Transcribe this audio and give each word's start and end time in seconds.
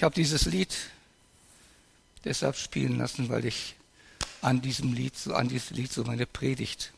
Ich 0.00 0.02
habe 0.02 0.14
dieses 0.14 0.46
Lied 0.46 0.74
deshalb 2.24 2.56
spielen 2.56 2.96
lassen, 2.96 3.28
weil 3.28 3.44
ich 3.44 3.74
an 4.40 4.62
diesem 4.62 4.94
Lied, 4.94 5.14
so 5.14 5.34
an 5.34 5.48
dieses 5.48 5.72
Lied 5.72 5.92
so 5.92 6.04
meine 6.04 6.24
Predigt 6.24 6.94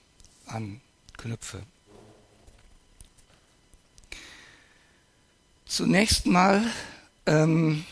anknüpfe. 0.47 1.65
Zunächst 5.67 6.27
mal 6.27 6.63
ähm, 7.27 7.85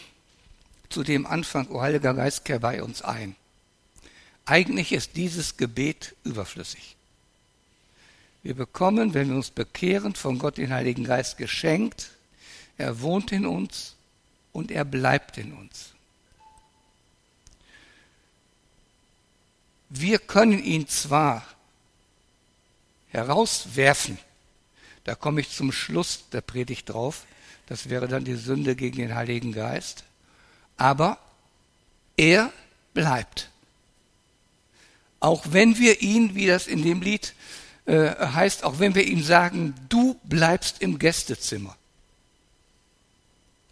zu 0.90 1.02
dem 1.02 1.26
Anfang, 1.26 1.66
O 1.70 1.80
Heiliger 1.80 2.14
Geist, 2.14 2.44
kehr 2.44 2.60
bei 2.60 2.80
uns 2.80 3.02
ein. 3.02 3.34
Eigentlich 4.44 4.92
ist 4.92 5.16
dieses 5.16 5.56
Gebet 5.56 6.14
überflüssig. 6.22 6.94
Wir 8.44 8.54
bekommen, 8.54 9.12
wenn 9.12 9.30
wir 9.30 9.34
uns 9.34 9.50
bekehren, 9.50 10.14
von 10.14 10.38
Gott 10.38 10.58
den 10.58 10.72
Heiligen 10.72 11.02
Geist 11.02 11.36
geschenkt. 11.36 12.10
Er 12.78 13.00
wohnt 13.00 13.32
in 13.32 13.44
uns 13.44 13.96
und 14.52 14.70
er 14.70 14.84
bleibt 14.84 15.38
in 15.38 15.52
uns. 15.52 15.94
Wir 19.88 20.18
können 20.18 20.62
ihn 20.62 20.88
zwar 20.88 21.44
herauswerfen, 23.08 24.18
da 25.04 25.14
komme 25.14 25.40
ich 25.40 25.50
zum 25.50 25.72
Schluss 25.72 26.28
der 26.30 26.40
Predigt 26.40 26.88
drauf, 26.88 27.26
das 27.66 27.88
wäre 27.88 28.06
dann 28.06 28.24
die 28.24 28.36
Sünde 28.36 28.76
gegen 28.76 28.98
den 28.98 29.14
Heiligen 29.14 29.52
Geist, 29.52 30.04
aber 30.76 31.18
er 32.16 32.52
bleibt. 32.94 33.50
Auch 35.18 35.44
wenn 35.50 35.78
wir 35.78 36.00
ihn, 36.00 36.34
wie 36.34 36.46
das 36.46 36.66
in 36.66 36.82
dem 36.82 37.02
Lied 37.02 37.34
äh, 37.86 38.14
heißt, 38.14 38.64
auch 38.64 38.78
wenn 38.78 38.94
wir 38.94 39.04
ihm 39.04 39.22
sagen, 39.22 39.74
du 39.88 40.18
bleibst 40.24 40.80
im 40.80 40.98
Gästezimmer. 40.98 41.76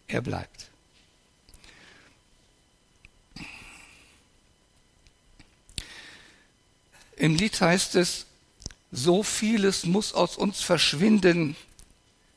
Er 0.06 0.20
bleibt. 0.20 0.68
Im 7.19 7.34
Lied 7.34 7.61
heißt 7.61 7.97
es, 7.97 8.27
so 8.92 9.22
vieles 9.24 9.84
muss 9.84 10.14
aus 10.14 10.36
uns 10.36 10.61
verschwinden, 10.61 11.56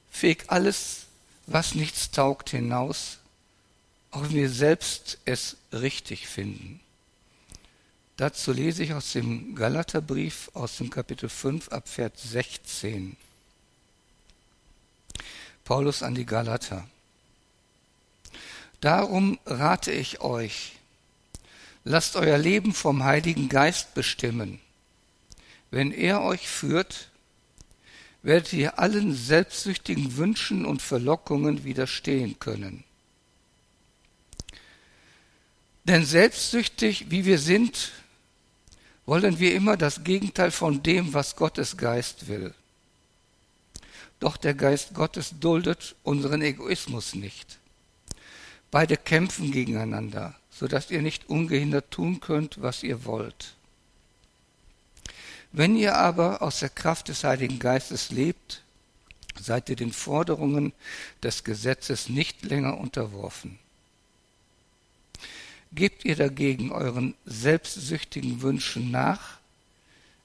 feg 0.09 0.45
alles, 0.47 1.05
was 1.45 1.75
nichts 1.75 2.09
taugt, 2.09 2.49
hinaus, 2.49 3.19
auch 4.09 4.23
wenn 4.23 4.33
wir 4.33 4.49
selbst 4.49 5.19
es 5.25 5.57
richtig 5.71 6.27
finden. 6.27 6.79
Dazu 8.17 8.52
lese 8.52 8.83
ich 8.83 8.93
aus 8.93 9.11
dem 9.13 9.55
Galaterbrief 9.55 10.49
aus 10.53 10.77
dem 10.77 10.89
Kapitel 10.89 11.29
5 11.29 11.69
ab 11.69 11.87
Vers 11.87 12.13
16. 12.15 13.15
Paulus 15.63 16.02
an 16.02 16.15
die 16.15 16.25
Galater. 16.25 16.87
Darum 18.79 19.39
rate 19.45 19.91
ich 19.91 20.21
euch, 20.21 20.73
lasst 21.83 22.15
euer 22.15 22.39
Leben 22.39 22.73
vom 22.73 23.03
Heiligen 23.03 23.47
Geist 23.47 23.93
bestimmen. 23.93 24.59
Wenn 25.72 25.91
er 25.91 26.22
euch 26.22 26.47
führt, 26.47 27.09
werdet 28.23 28.53
ihr 28.53 28.77
allen 28.77 29.16
selbstsüchtigen 29.16 30.17
Wünschen 30.17 30.66
und 30.66 30.81
Verlockungen 30.81 31.64
widerstehen 31.64 32.38
können. 32.39 32.83
Denn 35.86 36.05
selbstsüchtig 36.05 37.09
wie 37.09 37.25
wir 37.25 37.39
sind, 37.39 37.92
wollen 39.05 39.39
wir 39.39 39.55
immer 39.55 39.77
das 39.77 40.03
Gegenteil 40.03 40.52
von 40.52 40.83
dem, 40.83 41.14
was 41.14 41.36
Gottes 41.36 41.77
Geist 41.77 42.27
will. 42.27 42.53
Doch 44.19 44.38
der 44.38 44.53
Geist 44.53 44.94
Gottes 44.94 45.33
duldet 45.39 45.95
unseren 46.03 46.44
Egoismus 46.44 47.16
nicht. 47.16 47.58
Beide 48.69 48.95
kämpfen 48.95 49.52
gegeneinander, 49.52 50.36
so 50.52 50.67
dass 50.67 50.92
ihr 50.92 51.02
nicht 51.02 51.27
ungehindert 51.30 51.89
tun 51.89 52.19
könnt, 52.19 52.61
was 52.61 52.83
ihr 52.83 53.05
wollt. 53.05 53.55
Wenn 55.54 55.76
ihr 55.76 55.98
aber 55.98 56.42
aus 56.42 56.60
der 56.60 56.70
Kraft 56.70 57.10
des 57.10 57.23
Heiligen 57.23 57.60
Geistes 57.60 58.12
lebt, 58.12 58.64
seid 59.39 59.70
ihr 59.70 59.76
den 59.76 59.92
Forderungen 59.92 60.72
des 61.23 61.44
Gesetzes 61.44 62.10
nicht 62.10 62.44
länger 62.44 62.78
unterworfen. 62.78 63.60
Gebt 65.73 66.06
ihr 66.06 66.16
dagegen 66.16 66.72
euren 66.72 67.16
selbstsüchtigen 67.26 68.42
Wünschen 68.42 68.92
nach, 68.92 69.38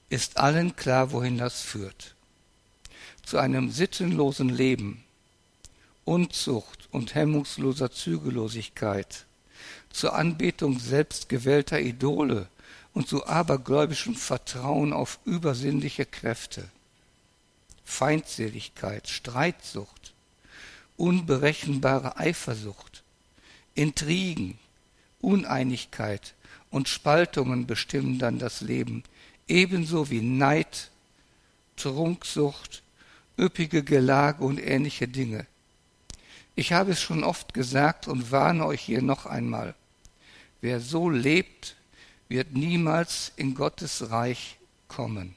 ist 0.09 0.37
allen 0.37 0.75
klar, 0.75 1.11
wohin 1.11 1.37
das 1.37 1.61
führt. 1.61 2.15
Zu 3.23 3.37
einem 3.37 3.71
sittenlosen 3.71 4.49
Leben, 4.49 5.03
Unzucht 6.05 6.87
und 6.91 7.15
hemmungsloser 7.15 7.91
Zügellosigkeit, 7.91 9.25
zur 9.89 10.15
Anbetung 10.15 10.79
selbstgewählter 10.79 11.81
Idole 11.81 12.47
und 12.97 13.07
zu 13.07 13.27
abergläubischem 13.27 14.15
Vertrauen 14.15 14.91
auf 14.91 15.19
übersinnliche 15.23 16.07
Kräfte, 16.07 16.67
Feindseligkeit, 17.85 19.07
Streitsucht, 19.07 20.13
unberechenbare 20.97 22.17
Eifersucht, 22.17 23.03
Intrigen, 23.75 24.57
Uneinigkeit 25.21 26.33
und 26.71 26.89
Spaltungen 26.89 27.67
bestimmen 27.67 28.17
dann 28.17 28.39
das 28.39 28.61
Leben, 28.61 29.03
ebenso 29.47 30.09
wie 30.09 30.21
Neid, 30.21 30.89
Trunksucht, 31.75 32.81
üppige 33.37 33.83
Gelage 33.83 34.43
und 34.43 34.57
ähnliche 34.57 35.07
Dinge. 35.07 35.45
Ich 36.55 36.73
habe 36.73 36.93
es 36.93 37.01
schon 37.03 37.23
oft 37.23 37.53
gesagt 37.53 38.07
und 38.07 38.31
warne 38.31 38.65
euch 38.65 38.81
hier 38.81 39.03
noch 39.03 39.27
einmal. 39.27 39.75
Wer 40.61 40.79
so 40.79 41.11
lebt, 41.11 41.76
wird 42.29 42.53
niemals 42.53 43.31
in 43.35 43.55
Gottes 43.55 44.09
Reich 44.09 44.57
kommen. 44.87 45.35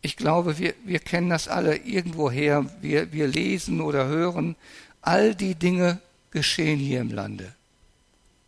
Ich 0.00 0.16
glaube, 0.16 0.58
wir, 0.58 0.74
wir 0.84 1.00
kennen 1.00 1.30
das 1.30 1.48
alle 1.48 1.76
irgendwoher. 1.76 2.66
Wir, 2.80 3.12
wir 3.12 3.26
lesen 3.26 3.80
oder 3.80 4.06
hören 4.06 4.56
all 5.02 5.34
die 5.34 5.54
Dinge, 5.54 6.00
geschehen 6.30 6.78
hier 6.78 7.00
im 7.00 7.10
Lande. 7.10 7.54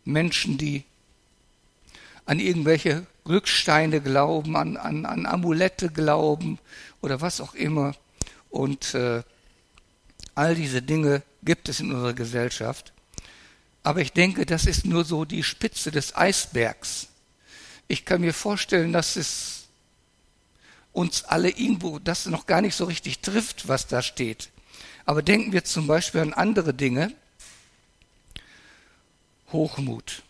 Menschen, 0.05 0.57
die 0.57 0.83
an 2.25 2.39
irgendwelche 2.39 3.05
Glückssteine 3.25 4.01
glauben, 4.01 4.55
an, 4.55 4.77
an, 4.77 5.05
an 5.05 5.25
Amulette 5.25 5.89
glauben 5.89 6.59
oder 7.01 7.21
was 7.21 7.41
auch 7.41 7.53
immer. 7.55 7.95
Und 8.49 8.93
äh, 8.93 9.23
all 10.35 10.55
diese 10.55 10.81
Dinge 10.81 11.23
gibt 11.43 11.69
es 11.69 11.79
in 11.79 11.91
unserer 11.91 12.13
Gesellschaft. 12.13 12.90
Aber 13.83 14.01
ich 14.01 14.13
denke, 14.13 14.45
das 14.45 14.65
ist 14.65 14.85
nur 14.85 15.05
so 15.05 15.25
die 15.25 15.43
Spitze 15.43 15.91
des 15.91 16.15
Eisbergs. 16.15 17.07
Ich 17.87 18.05
kann 18.05 18.21
mir 18.21 18.33
vorstellen, 18.33 18.93
dass 18.93 19.15
es 19.15 19.61
uns 20.93 21.23
alle 21.23 21.49
irgendwo, 21.49 21.99
das 21.99 22.25
noch 22.25 22.45
gar 22.45 22.61
nicht 22.61 22.75
so 22.75 22.85
richtig 22.85 23.19
trifft, 23.19 23.67
was 23.67 23.87
da 23.87 24.01
steht. 24.01 24.49
Aber 25.05 25.21
denken 25.21 25.51
wir 25.51 25.63
zum 25.63 25.87
Beispiel 25.87 26.21
an 26.21 26.33
andere 26.33 26.73
Dinge, 26.73 27.13
Hochmut, 29.51 30.21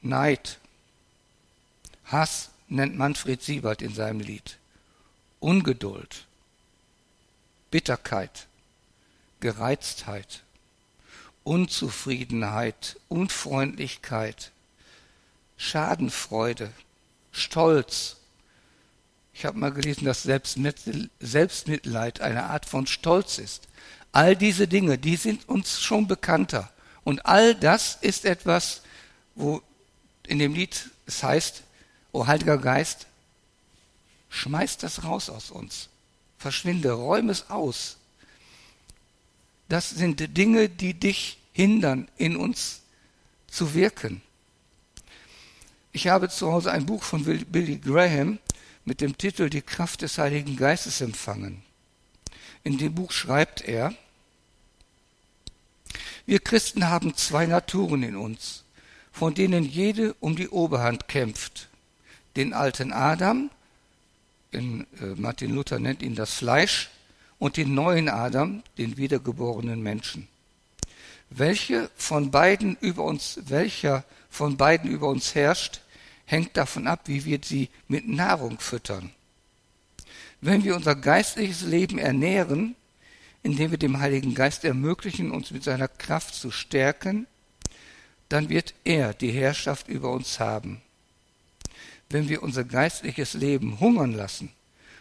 Neid, 0.00 0.58
Hass 2.06 2.50
nennt 2.68 2.96
Manfred 2.96 3.42
Siebert 3.42 3.82
in 3.82 3.94
seinem 3.94 4.20
Lied, 4.20 4.58
Ungeduld, 5.40 6.26
Bitterkeit, 7.70 8.46
Gereiztheit, 9.40 10.43
Unzufriedenheit, 11.44 12.98
Unfreundlichkeit, 13.08 14.50
Schadenfreude, 15.56 16.72
Stolz. 17.32 18.16
Ich 19.34 19.44
habe 19.44 19.58
mal 19.58 19.72
gelesen, 19.72 20.04
dass 20.04 20.22
Selbstmitleid 20.22 22.20
eine 22.20 22.44
Art 22.44 22.66
von 22.66 22.86
Stolz 22.86 23.38
ist. 23.38 23.68
All 24.12 24.36
diese 24.36 24.68
Dinge, 24.68 24.96
die 24.96 25.16
sind 25.16 25.48
uns 25.48 25.80
schon 25.80 26.06
bekannter. 26.06 26.72
Und 27.02 27.26
all 27.26 27.54
das 27.54 27.98
ist 28.00 28.24
etwas, 28.24 28.82
wo 29.34 29.60
in 30.26 30.38
dem 30.38 30.54
Lied 30.54 30.90
es 31.06 31.22
heißt, 31.22 31.62
O 32.12 32.26
Heiliger 32.26 32.58
Geist, 32.58 33.06
schmeiß 34.30 34.78
das 34.78 35.04
raus 35.04 35.28
aus 35.28 35.50
uns. 35.50 35.88
Verschwinde, 36.38 36.92
räum 36.92 37.28
es 37.28 37.50
aus. 37.50 37.96
Das 39.68 39.90
sind 39.90 40.36
Dinge, 40.36 40.68
die 40.68 40.94
dich 40.94 41.38
hindern, 41.54 42.08
in 42.18 42.36
uns 42.36 42.82
zu 43.46 43.72
wirken. 43.74 44.20
Ich 45.92 46.08
habe 46.08 46.28
zu 46.28 46.52
Hause 46.52 46.72
ein 46.72 46.84
Buch 46.84 47.04
von 47.04 47.24
Billy 47.24 47.78
Graham 47.78 48.38
mit 48.84 49.00
dem 49.00 49.16
Titel 49.16 49.48
Die 49.48 49.62
Kraft 49.62 50.02
des 50.02 50.18
Heiligen 50.18 50.56
Geistes 50.56 51.00
empfangen. 51.00 51.62
In 52.64 52.76
dem 52.76 52.94
Buch 52.94 53.12
schreibt 53.12 53.62
er, 53.62 53.94
wir 56.26 56.40
Christen 56.40 56.88
haben 56.88 57.14
zwei 57.14 57.46
Naturen 57.46 58.02
in 58.02 58.16
uns, 58.16 58.64
von 59.12 59.34
denen 59.34 59.64
jede 59.64 60.14
um 60.14 60.34
die 60.34 60.48
Oberhand 60.48 61.06
kämpft. 61.06 61.68
Den 62.34 62.52
alten 62.52 62.92
Adam, 62.92 63.50
in, 64.50 64.86
äh, 65.00 65.14
Martin 65.14 65.54
Luther 65.54 65.78
nennt 65.78 66.02
ihn 66.02 66.16
das 66.16 66.34
Fleisch, 66.34 66.90
und 67.38 67.56
den 67.56 67.74
neuen 67.74 68.08
Adam, 68.08 68.62
den 68.78 68.96
wiedergeborenen 68.96 69.82
Menschen. 69.82 70.28
Welche 71.30 71.90
von 71.96 72.30
beiden 72.30 72.76
über 72.80 73.04
uns, 73.04 73.40
welcher 73.46 74.04
von 74.30 74.56
beiden 74.56 74.90
über 74.90 75.08
uns 75.08 75.34
herrscht, 75.34 75.80
hängt 76.26 76.56
davon 76.56 76.86
ab, 76.86 77.02
wie 77.06 77.24
wir 77.24 77.40
sie 77.42 77.68
mit 77.88 78.08
Nahrung 78.08 78.58
füttern. 78.58 79.10
Wenn 80.40 80.64
wir 80.64 80.76
unser 80.76 80.94
geistliches 80.94 81.62
Leben 81.62 81.98
ernähren, 81.98 82.76
indem 83.42 83.70
wir 83.70 83.78
dem 83.78 83.98
Heiligen 84.00 84.34
Geist 84.34 84.64
ermöglichen, 84.64 85.30
uns 85.30 85.50
mit 85.50 85.64
seiner 85.64 85.88
Kraft 85.88 86.34
zu 86.34 86.50
stärken, 86.50 87.26
dann 88.28 88.48
wird 88.48 88.74
er 88.84 89.14
die 89.14 89.30
Herrschaft 89.30 89.88
über 89.88 90.10
uns 90.10 90.40
haben. 90.40 90.80
Wenn 92.08 92.28
wir 92.28 92.42
unser 92.42 92.64
geistliches 92.64 93.34
Leben 93.34 93.80
hungern 93.80 94.12
lassen 94.12 94.50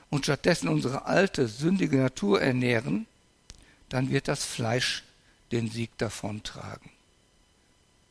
und 0.09 0.25
stattdessen 0.25 0.67
unsere 0.67 1.05
alte, 1.05 1.47
sündige 1.47 1.97
Natur 1.97 2.41
ernähren, 2.41 3.07
dann 3.89 4.09
wird 4.09 4.27
das 4.27 4.43
Fleisch 4.43 5.03
den 5.53 5.69
Sieg 5.69 5.97
davontragen. 5.97 6.89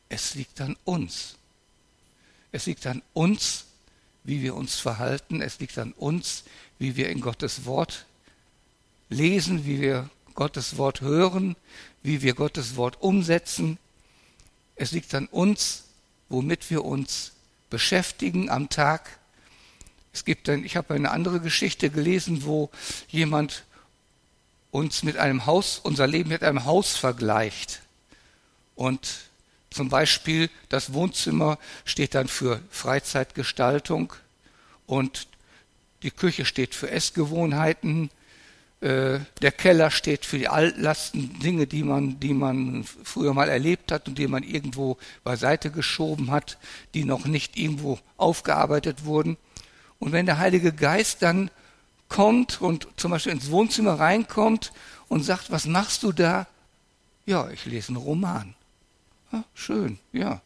Es 0.09 0.33
liegt 0.33 0.61
an 0.61 0.77
uns. 0.85 1.35
Es 2.51 2.65
liegt 2.65 2.87
an 2.87 3.01
uns, 3.13 3.65
wie 4.23 4.41
wir 4.41 4.55
uns 4.55 4.79
verhalten. 4.79 5.41
Es 5.41 5.59
liegt 5.59 5.77
an 5.77 5.91
uns, 5.91 6.45
wie 6.79 6.95
wir 6.95 7.09
in 7.09 7.19
Gottes 7.19 7.65
Wort 7.65 8.05
lesen, 9.09 9.65
wie 9.65 9.81
wir 9.81 10.09
Gottes 10.35 10.77
Wort 10.77 11.01
hören, 11.01 11.55
wie 12.01 12.21
wir 12.21 12.33
Gottes 12.33 12.75
Wort 12.75 13.01
umsetzen. 13.01 13.77
Es 14.75 14.91
liegt 14.91 15.13
an 15.13 15.27
uns, 15.27 15.83
womit 16.29 16.69
wir 16.69 16.85
uns 16.85 17.33
beschäftigen 17.69 18.49
am 18.49 18.69
Tag. 18.69 19.19
Es 20.13 20.25
gibt 20.25 20.47
ein, 20.47 20.63
ich 20.63 20.77
habe 20.77 20.93
eine 20.93 21.11
andere 21.11 21.39
Geschichte 21.39 21.89
gelesen, 21.89 22.45
wo 22.45 22.69
jemand 23.09 23.65
uns 24.73 25.03
mit 25.03 25.17
einem 25.17 25.45
Haus, 25.45 25.79
unser 25.81 26.07
Leben 26.07 26.29
mit 26.29 26.43
einem 26.43 26.65
Haus 26.65 26.95
vergleicht. 26.95 27.83
Und 28.75 29.07
zum 29.69 29.89
Beispiel 29.89 30.49
das 30.69 30.93
Wohnzimmer 30.93 31.59
steht 31.85 32.15
dann 32.15 32.27
für 32.27 32.59
Freizeitgestaltung 32.71 34.13
und 34.87 35.27
die 36.01 36.09
Küche 36.09 36.43
steht 36.45 36.73
für 36.73 36.89
Essgewohnheiten, 36.89 38.09
äh, 38.81 39.19
der 39.43 39.51
Keller 39.51 39.91
steht 39.91 40.25
für 40.25 40.39
die 40.39 40.47
Altlasten, 40.47 41.39
Dinge, 41.39 41.67
die 41.67 41.83
man, 41.83 42.19
die 42.19 42.33
man 42.33 42.83
früher 42.83 43.35
mal 43.35 43.49
erlebt 43.49 43.91
hat 43.91 44.07
und 44.07 44.17
die 44.17 44.27
man 44.27 44.41
irgendwo 44.41 44.97
beiseite 45.23 45.69
geschoben 45.69 46.31
hat, 46.31 46.57
die 46.95 47.05
noch 47.05 47.25
nicht 47.25 47.57
irgendwo 47.57 47.99
aufgearbeitet 48.17 49.05
wurden. 49.05 49.37
Und 49.99 50.13
wenn 50.13 50.25
der 50.25 50.39
Heilige 50.39 50.73
Geist 50.73 51.21
dann 51.21 51.51
kommt 52.09 52.61
und 52.61 52.87
zum 52.97 53.11
Beispiel 53.11 53.31
ins 53.31 53.49
Wohnzimmer 53.49 53.99
reinkommt 53.99 54.71
und 55.07 55.23
sagt, 55.23 55.51
was 55.51 55.65
machst 55.65 56.03
du 56.03 56.11
da? 56.11 56.47
Ja, 57.25 57.49
ich 57.49 57.65
lese 57.65 57.89
einen 57.89 57.97
Roman. 57.97 58.53
Ja, 59.31 59.43
schön, 59.53 59.99
ja. 60.11 60.41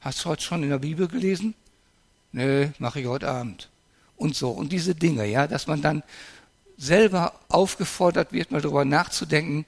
Hast 0.00 0.24
du 0.24 0.30
heute 0.30 0.42
schon 0.42 0.62
in 0.62 0.70
der 0.70 0.78
Bibel 0.78 1.08
gelesen? 1.08 1.54
Nee, 2.32 2.70
mache 2.78 3.00
ich 3.00 3.06
heute 3.06 3.28
Abend. 3.28 3.68
Und 4.16 4.36
so. 4.36 4.50
Und 4.50 4.72
diese 4.72 4.94
Dinge, 4.94 5.26
ja, 5.26 5.46
dass 5.46 5.66
man 5.66 5.82
dann 5.82 6.02
selber 6.76 7.34
aufgefordert 7.48 8.32
wird, 8.32 8.50
mal 8.50 8.62
darüber 8.62 8.84
nachzudenken, 8.84 9.66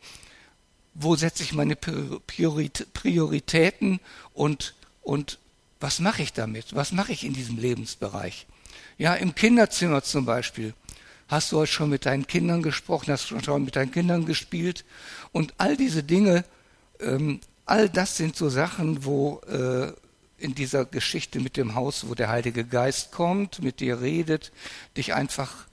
wo 0.95 1.17
setze 1.17 1.43
ich 1.43 1.53
meine 1.53 1.77
Prioritäten 1.77 4.01
und, 4.35 4.75
und 5.03 5.39
was 5.81 6.01
mache 6.01 6.23
ich 6.23 6.33
damit? 6.33 6.75
Was 6.75 6.93
mache 6.93 7.13
ich 7.13 7.25
in 7.25 7.33
diesem 7.33 7.59
Lebensbereich? 7.59 8.47
Ja, 8.99 9.15
im 9.15 9.35
Kinderzimmer 9.35 10.03
zum 10.03 10.27
Beispiel. 10.27 10.75
Hast 11.33 11.51
du 11.51 11.57
heute 11.57 11.73
schon 11.73 11.89
mit 11.89 12.05
deinen 12.05 12.27
Kindern 12.27 12.63
gesprochen? 12.63 13.11
Hast 13.11 13.31
du 13.31 13.41
schon 13.41 13.65
mit 13.65 13.75
deinen 13.75 13.91
Kindern 13.91 14.27
gespielt? 14.27 14.85
Und 15.33 15.55
all 15.57 15.79
diese 15.79 16.03
Dinge, 16.03 16.45
ähm, 17.01 17.41
all 17.65 17.89
das 17.89 18.19
sind 18.19 18.37
so 18.37 18.51
Sachen, 18.51 19.07
wo 19.07 19.41
äh, 19.49 19.95
in 20.37 20.55
dieser 20.55 20.85
Geschichte 20.85 21.41
mit 21.41 21.57
dem 21.57 21.75
Haus, 21.75 22.07
wo 22.07 22.15
der 22.15 22.29
Heilige 22.29 22.67
Geist 22.67 23.13
kommt, 23.13 23.63
mit 23.63 23.81
dir 23.81 24.03
redet, 24.03 24.53
dich 24.99 25.15
einfach 25.15 25.65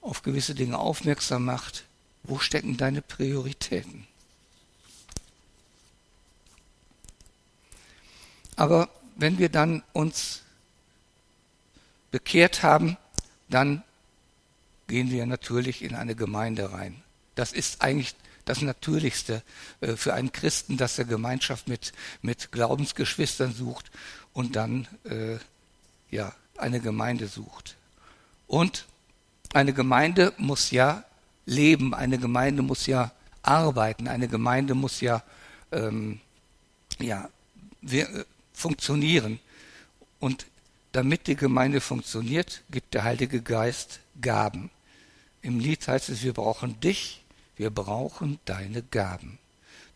auf 0.00 0.22
gewisse 0.22 0.54
Dinge 0.54 0.78
aufmerksam 0.78 1.44
macht. 1.44 1.84
Wo 2.22 2.38
stecken 2.38 2.78
deine 2.78 3.02
Prioritäten? 3.02 4.06
Aber 8.56 8.88
wenn 9.16 9.36
wir 9.36 9.50
dann 9.50 9.82
uns 9.92 10.40
bekehrt 12.10 12.62
haben, 12.62 12.96
dann 13.50 13.82
gehen 14.92 15.10
wir 15.10 15.24
natürlich 15.24 15.82
in 15.82 15.94
eine 15.94 16.14
Gemeinde 16.14 16.70
rein. 16.70 17.02
Das 17.34 17.54
ist 17.54 17.80
eigentlich 17.80 18.14
das 18.44 18.60
Natürlichste 18.60 19.42
äh, 19.80 19.96
für 19.96 20.12
einen 20.12 20.32
Christen, 20.32 20.76
dass 20.76 20.98
er 20.98 21.06
Gemeinschaft 21.06 21.66
mit, 21.66 21.94
mit 22.20 22.52
Glaubensgeschwistern 22.52 23.54
sucht 23.54 23.90
und 24.34 24.54
dann 24.54 24.86
äh, 25.04 25.38
ja, 26.14 26.34
eine 26.58 26.78
Gemeinde 26.78 27.26
sucht. 27.26 27.76
Und 28.46 28.84
eine 29.54 29.72
Gemeinde 29.72 30.34
muss 30.36 30.70
ja 30.70 31.04
leben, 31.46 31.94
eine 31.94 32.18
Gemeinde 32.18 32.60
muss 32.60 32.86
ja 32.86 33.12
arbeiten, 33.40 34.08
eine 34.08 34.28
Gemeinde 34.28 34.74
muss 34.74 35.00
ja, 35.00 35.22
ähm, 35.70 36.20
ja 36.98 37.30
wir, 37.80 38.10
äh, 38.10 38.24
funktionieren. 38.52 39.40
Und 40.20 40.44
damit 40.92 41.28
die 41.28 41.36
Gemeinde 41.36 41.80
funktioniert, 41.80 42.62
gibt 42.70 42.92
der 42.92 43.04
Heilige 43.04 43.40
Geist 43.40 44.00
Gaben. 44.20 44.68
Im 45.42 45.58
Lied 45.58 45.86
heißt 45.86 46.08
es, 46.08 46.22
wir 46.22 46.32
brauchen 46.32 46.78
dich, 46.80 47.22
wir 47.56 47.70
brauchen 47.70 48.38
deine 48.44 48.82
Gaben. 48.82 49.38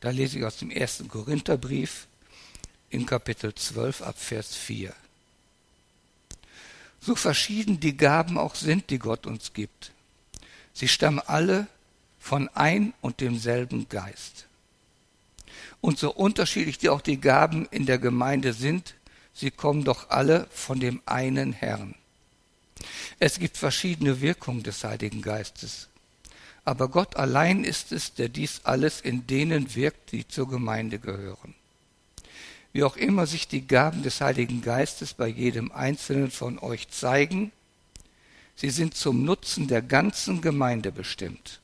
Da 0.00 0.10
lese 0.10 0.38
ich 0.38 0.44
aus 0.44 0.56
dem 0.56 0.70
ersten 0.70 1.08
Korintherbrief 1.08 2.08
in 2.90 3.06
Kapitel 3.06 3.54
12 3.54 4.02
ab 4.02 4.16
Vers 4.18 4.54
4. 4.54 4.92
So 7.00 7.14
verschieden 7.14 7.78
die 7.78 7.96
Gaben 7.96 8.36
auch 8.36 8.56
sind, 8.56 8.90
die 8.90 8.98
Gott 8.98 9.26
uns 9.26 9.52
gibt. 9.52 9.92
Sie 10.74 10.88
stammen 10.88 11.20
alle 11.20 11.68
von 12.18 12.48
ein 12.54 12.92
und 13.00 13.20
demselben 13.20 13.88
Geist. 13.88 14.46
Und 15.80 15.98
so 15.98 16.12
unterschiedlich 16.12 16.78
die 16.78 16.88
auch 16.88 17.00
die 17.00 17.20
Gaben 17.20 17.66
in 17.70 17.86
der 17.86 17.98
Gemeinde 17.98 18.52
sind, 18.52 18.94
sie 19.32 19.52
kommen 19.52 19.84
doch 19.84 20.10
alle 20.10 20.48
von 20.50 20.80
dem 20.80 21.00
einen 21.06 21.52
Herrn. 21.52 21.94
Es 23.18 23.38
gibt 23.38 23.56
verschiedene 23.56 24.20
Wirkungen 24.20 24.62
des 24.62 24.84
Heiligen 24.84 25.22
Geistes. 25.22 25.88
Aber 26.64 26.88
Gott 26.88 27.16
allein 27.16 27.64
ist 27.64 27.92
es, 27.92 28.14
der 28.14 28.28
dies 28.28 28.60
alles 28.64 29.00
in 29.00 29.26
denen 29.26 29.74
wirkt, 29.74 30.12
die 30.12 30.26
zur 30.26 30.48
Gemeinde 30.48 30.98
gehören. 30.98 31.54
Wie 32.72 32.82
auch 32.82 32.96
immer 32.96 33.26
sich 33.26 33.48
die 33.48 33.66
Gaben 33.66 34.02
des 34.02 34.20
Heiligen 34.20 34.60
Geistes 34.60 35.14
bei 35.14 35.28
jedem 35.28 35.72
Einzelnen 35.72 36.30
von 36.30 36.58
euch 36.58 36.88
zeigen, 36.88 37.52
sie 38.56 38.70
sind 38.70 38.94
zum 38.94 39.24
Nutzen 39.24 39.68
der 39.68 39.80
ganzen 39.80 40.42
Gemeinde 40.42 40.92
bestimmt. 40.92 41.60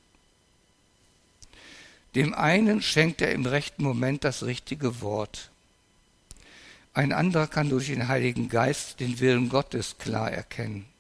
Dem 2.15 2.33
einen 2.35 2.81
schenkt 2.81 3.23
er 3.23 3.33
im 3.33 3.47
rechten 3.47 3.83
Moment 3.83 4.25
das 4.25 4.45
richtige 4.45 5.01
Wort. 5.01 5.51
Ein 6.95 7.13
anderer 7.13 7.47
kann 7.47 7.71
durch 7.71 7.87
den 7.87 8.09
Heiligen 8.09 8.49
Geist 8.49 9.01
den 9.01 9.19
Willen 9.19 9.49
Gottes 9.49 9.97
klar 9.99 10.31
erkennen. 10.31 10.92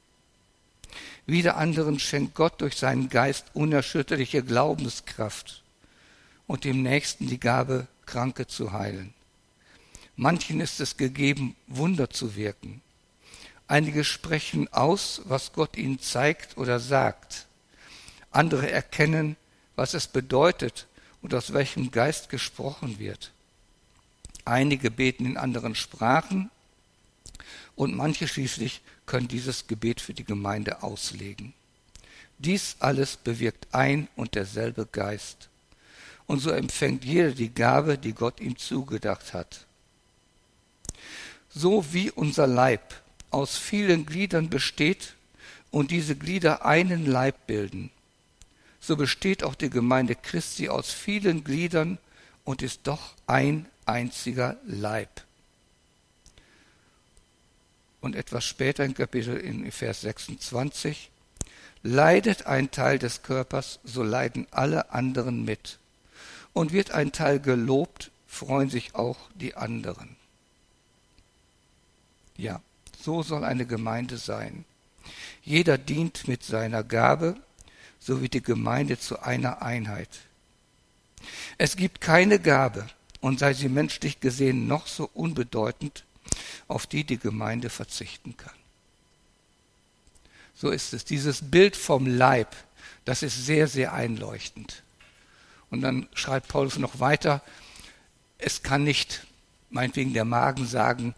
Wieder 1.26 1.56
anderen 1.56 1.98
schenkt 1.98 2.34
Gott 2.34 2.60
durch 2.60 2.76
seinen 2.76 3.08
Geist 3.08 3.46
unerschütterliche 3.54 4.42
Glaubenskraft 4.42 5.62
und 6.46 6.64
dem 6.64 6.82
Nächsten 6.82 7.28
die 7.28 7.40
Gabe, 7.40 7.86
Kranke 8.06 8.46
zu 8.46 8.72
heilen. 8.72 9.14
Manchen 10.16 10.60
ist 10.60 10.80
es 10.80 10.96
gegeben, 10.96 11.56
Wunder 11.66 12.10
zu 12.10 12.36
wirken. 12.36 12.82
Einige 13.68 14.04
sprechen 14.04 14.70
aus, 14.72 15.22
was 15.24 15.52
Gott 15.52 15.76
ihnen 15.76 15.98
zeigt 15.98 16.58
oder 16.58 16.78
sagt. 16.78 17.46
Andere 18.30 18.70
erkennen, 18.70 19.36
was 19.76 19.94
es 19.94 20.06
bedeutet 20.06 20.86
und 21.22 21.32
aus 21.34 21.52
welchem 21.52 21.90
Geist 21.90 22.28
gesprochen 22.28 22.98
wird. 22.98 23.32
Einige 24.44 24.90
beten 24.90 25.24
in 25.24 25.36
anderen 25.36 25.74
Sprachen 25.74 26.50
und 27.76 27.96
manche 27.96 28.28
schließlich 28.28 28.82
können 29.12 29.28
dieses 29.28 29.66
Gebet 29.66 30.00
für 30.00 30.14
die 30.14 30.24
Gemeinde 30.24 30.82
auslegen. 30.82 31.52
Dies 32.38 32.76
alles 32.78 33.18
bewirkt 33.18 33.66
ein 33.74 34.08
und 34.16 34.36
derselbe 34.36 34.86
Geist. 34.86 35.50
Und 36.26 36.38
so 36.38 36.50
empfängt 36.50 37.04
jeder 37.04 37.32
die 37.32 37.52
Gabe, 37.52 37.98
die 37.98 38.14
Gott 38.14 38.40
ihm 38.40 38.56
zugedacht 38.56 39.34
hat. 39.34 39.66
So 41.50 41.92
wie 41.92 42.10
unser 42.10 42.46
Leib 42.46 43.02
aus 43.30 43.58
vielen 43.58 44.06
Gliedern 44.06 44.48
besteht 44.48 45.12
und 45.70 45.90
diese 45.90 46.16
Glieder 46.16 46.64
einen 46.64 47.04
Leib 47.04 47.46
bilden, 47.46 47.90
so 48.80 48.96
besteht 48.96 49.44
auch 49.44 49.54
die 49.54 49.68
Gemeinde 49.68 50.14
Christi 50.14 50.70
aus 50.70 50.90
vielen 50.90 51.44
Gliedern 51.44 51.98
und 52.44 52.62
ist 52.62 52.80
doch 52.84 53.12
ein 53.26 53.66
einziger 53.84 54.56
Leib 54.64 55.22
und 58.02 58.14
etwas 58.16 58.44
später 58.44 58.84
in 58.84 58.94
Kapitel 58.94 59.36
in 59.36 59.70
Vers 59.72 60.02
26, 60.02 61.10
leidet 61.82 62.46
ein 62.46 62.70
Teil 62.70 62.98
des 62.98 63.22
Körpers, 63.22 63.80
so 63.84 64.02
leiden 64.02 64.46
alle 64.50 64.92
anderen 64.92 65.44
mit. 65.44 65.78
Und 66.52 66.72
wird 66.72 66.90
ein 66.90 67.12
Teil 67.12 67.40
gelobt, 67.40 68.10
freuen 68.26 68.68
sich 68.68 68.94
auch 68.94 69.16
die 69.34 69.54
anderen. 69.54 70.16
Ja, 72.36 72.60
so 73.00 73.22
soll 73.22 73.44
eine 73.44 73.66
Gemeinde 73.66 74.18
sein. 74.18 74.64
Jeder 75.42 75.78
dient 75.78 76.28
mit 76.28 76.42
seiner 76.42 76.82
Gabe, 76.82 77.36
so 77.98 78.20
wie 78.20 78.28
die 78.28 78.42
Gemeinde 78.42 78.98
zu 78.98 79.20
einer 79.20 79.62
Einheit. 79.62 80.08
Es 81.56 81.76
gibt 81.76 82.00
keine 82.00 82.38
Gabe, 82.38 82.86
und 83.20 83.38
sei 83.38 83.54
sie 83.54 83.68
menschlich 83.68 84.18
gesehen 84.18 84.66
noch 84.66 84.88
so 84.88 85.08
unbedeutend, 85.14 86.04
auf 86.68 86.86
die 86.86 87.04
die 87.04 87.18
Gemeinde 87.18 87.70
verzichten 87.70 88.36
kann. 88.36 88.54
So 90.54 90.70
ist 90.70 90.92
es. 90.92 91.04
Dieses 91.04 91.50
Bild 91.50 91.76
vom 91.76 92.06
Leib, 92.06 92.54
das 93.04 93.22
ist 93.22 93.46
sehr, 93.46 93.66
sehr 93.66 93.92
einleuchtend. 93.92 94.82
Und 95.70 95.80
dann 95.80 96.08
schreibt 96.14 96.48
Paulus 96.48 96.78
noch 96.78 97.00
weiter, 97.00 97.42
es 98.38 98.62
kann 98.62 98.84
nicht, 98.84 99.26
meinetwegen 99.70 100.12
der 100.12 100.24
Magen 100.24 100.66
sagen, 100.66 101.14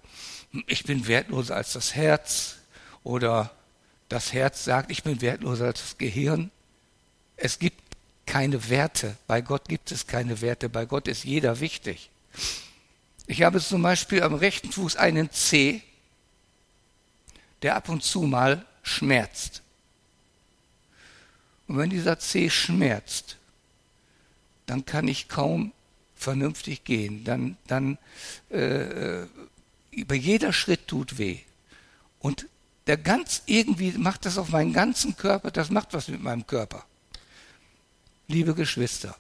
ich 0.66 0.84
bin 0.84 1.06
wertloser 1.06 1.56
als 1.56 1.72
das 1.72 1.94
Herz 1.94 2.56
oder 3.02 3.50
das 4.08 4.32
Herz 4.32 4.64
sagt, 4.64 4.90
ich 4.90 5.02
bin 5.02 5.20
wertloser 5.20 5.66
als 5.66 5.80
das 5.80 5.98
Gehirn. 5.98 6.50
Es 7.36 7.58
gibt 7.58 7.82
keine 8.26 8.68
Werte. 8.70 9.16
Bei 9.26 9.40
Gott 9.40 9.68
gibt 9.68 9.90
es 9.90 10.06
keine 10.06 10.40
Werte. 10.40 10.68
Bei 10.68 10.86
Gott 10.86 11.08
ist 11.08 11.24
jeder 11.24 11.60
wichtig. 11.60 12.10
Ich 13.26 13.42
habe 13.42 13.60
zum 13.60 13.82
Beispiel 13.82 14.22
am 14.22 14.34
rechten 14.34 14.70
Fuß 14.70 14.96
einen 14.96 15.30
C, 15.30 15.82
der 17.62 17.76
ab 17.76 17.88
und 17.88 18.02
zu 18.02 18.22
mal 18.22 18.64
schmerzt. 18.82 19.62
Und 21.66 21.78
wenn 21.78 21.90
dieser 21.90 22.18
C 22.18 22.50
schmerzt, 22.50 23.36
dann 24.66 24.84
kann 24.84 25.08
ich 25.08 25.28
kaum 25.28 25.72
vernünftig 26.14 26.84
gehen. 26.84 27.24
Dann, 27.24 27.56
dann 27.66 27.98
äh, 28.50 29.22
äh 29.22 29.26
über 29.90 30.16
jeder 30.16 30.52
Schritt 30.52 30.88
tut 30.88 31.18
weh. 31.18 31.38
Und 32.18 32.48
der 32.86 32.96
ganz 32.96 33.42
irgendwie 33.46 33.92
macht 33.92 34.26
das 34.26 34.38
auf 34.38 34.50
meinen 34.50 34.72
ganzen 34.72 35.16
Körper, 35.16 35.50
das 35.50 35.70
macht 35.70 35.92
was 35.94 36.08
mit 36.08 36.22
meinem 36.22 36.46
Körper. 36.46 36.84
Liebe 38.26 38.54
Geschwister, 38.54 39.16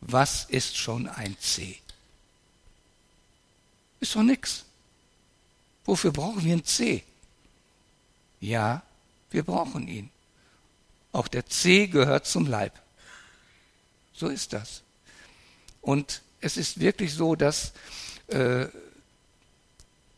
was 0.00 0.44
ist 0.44 0.76
schon 0.76 1.08
ein 1.08 1.36
C? 1.40 1.78
Ist 4.00 4.16
doch 4.16 4.22
nix. 4.22 4.64
Wofür 5.84 6.12
brauchen 6.12 6.44
wir 6.44 6.54
ein 6.54 6.64
C? 6.64 7.04
Ja, 8.40 8.82
wir 9.30 9.42
brauchen 9.42 9.86
ihn. 9.86 10.10
Auch 11.12 11.28
der 11.28 11.46
C 11.46 11.86
gehört 11.86 12.26
zum 12.26 12.46
Leib. 12.46 12.72
So 14.14 14.28
ist 14.28 14.52
das. 14.52 14.82
Und 15.82 16.22
es 16.40 16.56
ist 16.56 16.80
wirklich 16.80 17.14
so, 17.14 17.36
dass, 17.36 17.72
äh, 18.28 18.66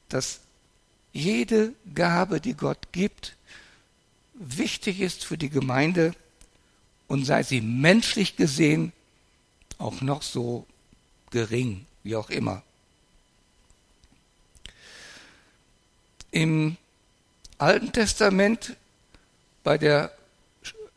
dass 0.08 0.40
jede 1.12 1.74
Gabe, 1.94 2.40
die 2.40 2.54
Gott 2.54 2.88
gibt, 2.92 3.36
wichtig 4.34 5.00
ist 5.00 5.24
für 5.24 5.38
die 5.38 5.50
Gemeinde 5.50 6.14
und 7.08 7.24
sei 7.24 7.42
sie 7.42 7.60
menschlich 7.60 8.36
gesehen 8.36 8.92
auch 9.78 10.00
noch 10.00 10.22
so 10.22 10.66
gering, 11.30 11.86
wie 12.02 12.16
auch 12.16 12.30
immer. 12.30 12.62
Im 16.32 16.76
Alten 17.58 17.92
Testament, 17.92 18.74
bei 19.62 19.78
der, 19.78 20.12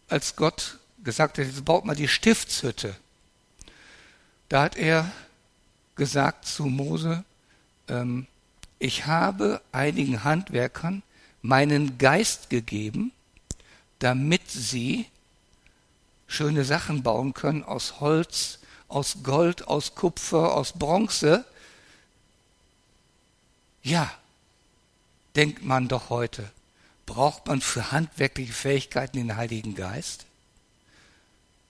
als 0.08 0.36
Gott 0.36 0.80
gesagt 1.04 1.38
hat, 1.38 1.46
jetzt 1.46 1.66
baut 1.66 1.86
mal 1.86 1.96
die 1.96 2.08
Stiftshütte, 2.08 2.96
da 4.50 4.64
hat 4.64 4.78
er 4.78 5.12
gesagt 5.96 6.46
zu 6.48 6.66
Mose, 6.66 7.24
ähm, 7.90 8.28
ich 8.80 9.06
habe 9.06 9.62
einigen 9.72 10.24
Handwerkern 10.24 11.04
meinen 11.42 11.98
Geist 11.98 12.50
gegeben, 12.50 13.12
damit 14.00 14.50
sie 14.50 15.06
schöne 16.28 16.64
Sachen 16.64 17.04
bauen 17.04 17.34
können 17.34 17.64
aus 17.64 18.00
Holz, 18.00 18.60
aus 18.88 19.18
Gold, 19.22 19.68
aus 19.68 19.96
Kupfer, 19.96 20.56
aus 20.56 20.74
Bronze. 20.74 21.46
Ja, 23.84 24.12
denkt 25.36 25.64
man 25.64 25.88
doch 25.88 26.10
heute, 26.10 26.52
braucht 27.06 27.48
man 27.48 27.62
für 27.62 27.92
handwerkliche 27.92 28.54
Fähigkeiten 28.54 29.18
den 29.18 29.36
Heiligen 29.36 29.76
Geist? 29.76 30.26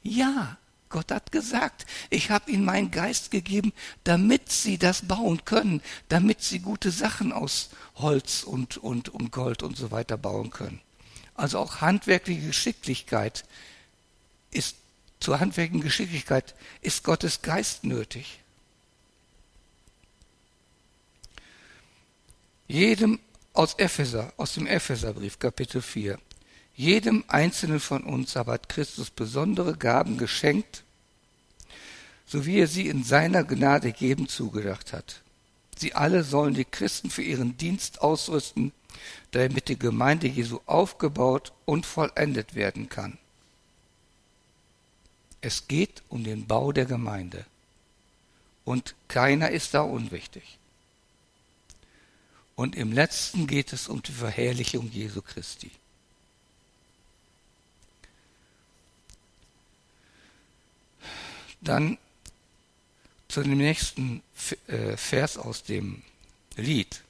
Ja, 0.03 0.57
Gott 0.89 1.11
hat 1.11 1.31
gesagt, 1.31 1.85
ich 2.09 2.29
habe 2.29 2.51
ihnen 2.51 2.63
meinen 2.63 2.91
Geist 2.91 3.31
gegeben, 3.31 3.73
damit 4.03 4.51
sie 4.51 4.77
das 4.77 5.07
bauen 5.07 5.43
können, 5.43 5.81
damit 6.09 6.41
sie 6.41 6.59
gute 6.59 6.91
Sachen 6.91 7.33
aus 7.33 7.69
Holz 7.95 8.43
und, 8.43 8.77
und, 8.77 9.09
und 9.09 9.31
Gold 9.31 9.63
und 9.63 9.75
so 9.75 9.91
weiter 9.91 10.17
bauen 10.17 10.51
können. 10.51 10.79
Also 11.33 11.59
auch 11.59 11.81
handwerkliche 11.81 12.47
Geschicklichkeit 12.47 13.43
ist, 14.51 14.77
zur 15.19 15.39
handwerklichen 15.39 15.81
Geschicklichkeit 15.81 16.55
ist 16.81 17.03
Gottes 17.03 17.41
Geist 17.41 17.83
nötig. 17.83 18.39
Jedem 22.67 23.19
aus 23.55 23.75
Epheser, 23.75 24.33
aus 24.37 24.53
dem 24.53 24.67
Epheserbrief, 24.67 25.39
Kapitel 25.39 25.81
4. 25.81 26.19
Jedem 26.75 27.23
einzelnen 27.27 27.79
von 27.79 28.03
uns 28.03 28.35
aber 28.35 28.53
hat 28.53 28.69
Christus 28.69 29.09
besondere 29.09 29.77
Gaben 29.77 30.17
geschenkt, 30.17 30.83
so 32.25 32.45
wie 32.45 32.59
er 32.59 32.67
sie 32.67 32.87
in 32.87 33.03
seiner 33.03 33.43
Gnade 33.43 33.93
geben 33.93 34.27
zugedacht 34.27 34.91
hat. 34.91 35.21
Sie 35.77 35.93
alle 35.93 36.23
sollen 36.23 36.53
die 36.53 36.65
Christen 36.65 37.09
für 37.09 37.21
ihren 37.21 37.57
Dienst 37.57 38.01
ausrüsten, 38.01 38.73
damit 39.31 39.69
die 39.69 39.79
Gemeinde 39.79 40.27
Jesu 40.27 40.59
aufgebaut 40.65 41.53
und 41.65 41.85
vollendet 41.85 42.55
werden 42.55 42.89
kann. 42.89 43.17
Es 45.41 45.67
geht 45.67 46.01
um 46.09 46.23
den 46.23 46.47
Bau 46.47 46.71
der 46.71 46.85
Gemeinde. 46.85 47.45
Und 48.63 48.95
keiner 49.07 49.51
ist 49.51 49.73
da 49.73 49.81
unwichtig. 49.81 50.57
Und 52.55 52.75
im 52.75 52.91
letzten 52.91 53.47
geht 53.47 53.73
es 53.73 53.87
um 53.87 54.01
die 54.01 54.11
Verherrlichung 54.11 54.89
Jesu 54.91 55.21
Christi. 55.21 55.71
Dann 61.61 61.97
zu 63.27 63.41
dem 63.41 63.57
nächsten 63.57 64.21
äh, 64.67 64.95
Vers 64.95 65.37
aus 65.37 65.63
dem 65.63 66.03
Lied. 66.55 67.01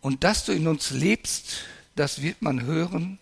Und 0.00 0.22
dass 0.22 0.44
du 0.44 0.52
in 0.52 0.68
uns 0.68 0.90
lebst, 0.90 1.64
das 1.96 2.22
wird 2.22 2.42
man 2.42 2.62
hören, 2.62 3.18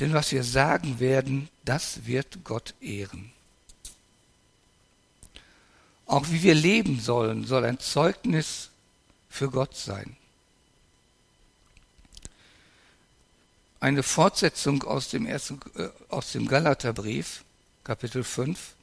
denn 0.00 0.14
was 0.14 0.32
wir 0.32 0.42
sagen 0.42 0.98
werden, 0.98 1.48
das 1.64 2.06
wird 2.06 2.44
Gott 2.44 2.74
ehren. 2.80 3.30
Auch 6.06 6.28
wie 6.30 6.42
wir 6.42 6.54
leben 6.54 6.98
sollen, 6.98 7.46
soll 7.46 7.64
ein 7.64 7.78
Zeugnis 7.78 8.70
für 9.28 9.50
Gott 9.50 9.76
sein. 9.76 10.16
Eine 13.82 14.04
Fortsetzung 14.04 14.84
aus 14.84 15.08
dem, 15.08 15.26
ersten, 15.26 15.58
äh, 15.74 15.88
aus 16.08 16.30
dem 16.30 16.46
Galaterbrief, 16.46 17.42
Kapitel 17.82 18.22
5, 18.22 18.76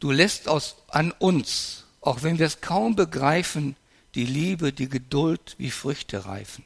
Du 0.00 0.10
lässt 0.10 0.48
aus, 0.48 0.76
an 0.88 1.12
uns, 1.12 1.84
auch 2.02 2.22
wenn 2.22 2.38
wir 2.38 2.44
es 2.44 2.60
kaum 2.60 2.94
begreifen, 2.94 3.74
die 4.14 4.26
Liebe, 4.26 4.74
die 4.74 4.90
Geduld 4.90 5.54
wie 5.56 5.70
Früchte 5.70 6.26
reifen. 6.26 6.62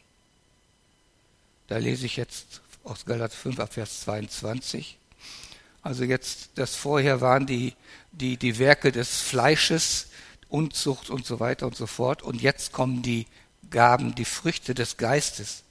Da 1.68 1.76
lese 1.76 2.06
ich 2.06 2.16
jetzt 2.16 2.62
aus 2.82 3.04
Galater 3.04 3.36
5 3.36 3.60
ab 3.60 3.74
Vers 3.74 4.00
22. 4.00 4.98
Also 5.82 6.02
jetzt, 6.02 6.48
das 6.56 6.74
vorher 6.74 7.20
waren 7.20 7.46
die, 7.46 7.74
die, 8.10 8.38
die 8.38 8.58
Werke 8.58 8.90
des 8.90 9.20
Fleisches, 9.20 10.08
Unzucht 10.48 11.10
und 11.10 11.24
so 11.24 11.38
weiter 11.38 11.68
und 11.68 11.76
so 11.76 11.86
fort. 11.86 12.22
Und 12.22 12.42
jetzt 12.42 12.72
kommen 12.72 13.02
die 13.02 13.28
Gaben, 13.70 14.16
die 14.16 14.24
Früchte 14.24 14.74
des 14.74 14.96
Geistes. 14.96 15.62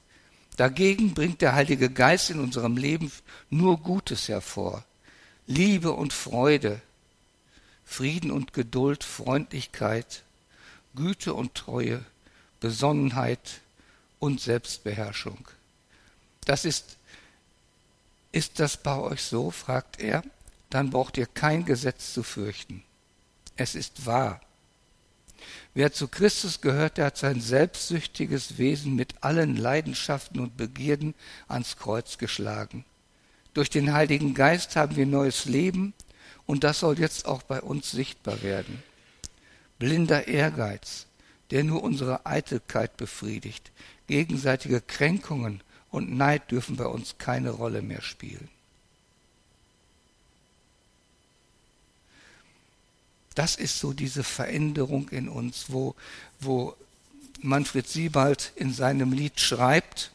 Dagegen 0.55 1.13
bringt 1.13 1.41
der 1.41 1.53
Heilige 1.53 1.89
Geist 1.89 2.29
in 2.29 2.39
unserem 2.39 2.77
Leben 2.77 3.12
nur 3.50 3.79
Gutes 3.79 4.29
hervor. 4.29 4.85
Liebe 5.47 5.91
und 5.91 6.13
Freude, 6.13 6.81
Frieden 7.83 8.31
und 8.31 8.53
Geduld, 8.53 9.03
Freundlichkeit, 9.03 10.24
Güte 10.95 11.33
und 11.33 11.55
Treue, 11.55 12.03
Besonnenheit 12.59 13.62
und 14.19 14.41
Selbstbeherrschung. 14.41 15.47
Das 16.45 16.65
ist, 16.65 16.97
ist 18.31 18.59
das 18.59 18.77
bei 18.77 18.97
euch 18.97 19.21
so? 19.21 19.51
fragt 19.51 20.00
er. 20.00 20.24
Dann 20.69 20.89
braucht 20.89 21.17
ihr 21.17 21.27
kein 21.27 21.65
Gesetz 21.65 22.13
zu 22.13 22.24
fürchten. 22.24 22.83
Es 23.55 23.75
ist 23.75 24.05
wahr. 24.05 24.41
Wer 25.74 25.92
zu 25.92 26.08
Christus 26.08 26.62
gehört, 26.62 26.98
der 26.98 27.06
hat 27.06 27.18
sein 27.18 27.42
selbstsüchtiges 27.42 28.58
Wesen 28.58 28.96
mit 28.96 29.16
allen 29.22 29.56
Leidenschaften 29.56 30.40
und 30.40 30.58
Begierden 30.58 31.14
ans 31.48 31.78
Kreuz 31.78 32.18
geschlagen. 32.18 32.86
Durch 33.54 33.70
den 33.70 33.94
Heiligen 33.94 34.34
Geist 34.34 34.75
haben 34.75 34.96
wir 34.96 35.06
neues 35.06 35.46
Leben 35.46 35.94
und 36.46 36.64
das 36.64 36.80
soll 36.80 37.00
jetzt 37.00 37.25
auch 37.25 37.44
bei 37.44 37.62
uns 37.62 37.92
sichtbar 37.92 38.42
werden. 38.44 38.84
blinder 39.80 40.28
Ehrgeiz, 40.28 41.06
der 41.52 41.64
nur 41.64 41.84
unsere 41.84 42.25
Eitelkeit 42.25 42.98
befriedigt. 42.98 43.72
Gegenseitige 44.08 44.82
Kränkungen 44.82 45.62
und 45.90 46.16
Neid 46.16 46.52
dürfen 46.52 46.75
bei 46.75 46.86
uns 46.86 47.18
keine 47.18 47.52
Rolle 47.52 47.82
mehr 47.82 48.02
spielen. 48.02 48.50
Das 53.36 53.56
ist 53.56 53.80
so 53.80 53.94
diese 53.94 54.24
Veränderung 54.24 55.10
in 55.10 55.30
uns, 55.30 55.65
wo, 55.68 55.96
wo 56.39 56.75
Manfred 57.42 57.88
Siebald 57.88 58.54
in 58.56 58.74
seinem 58.74 59.12
Lied 59.12 59.39
schreibt, 59.39 60.12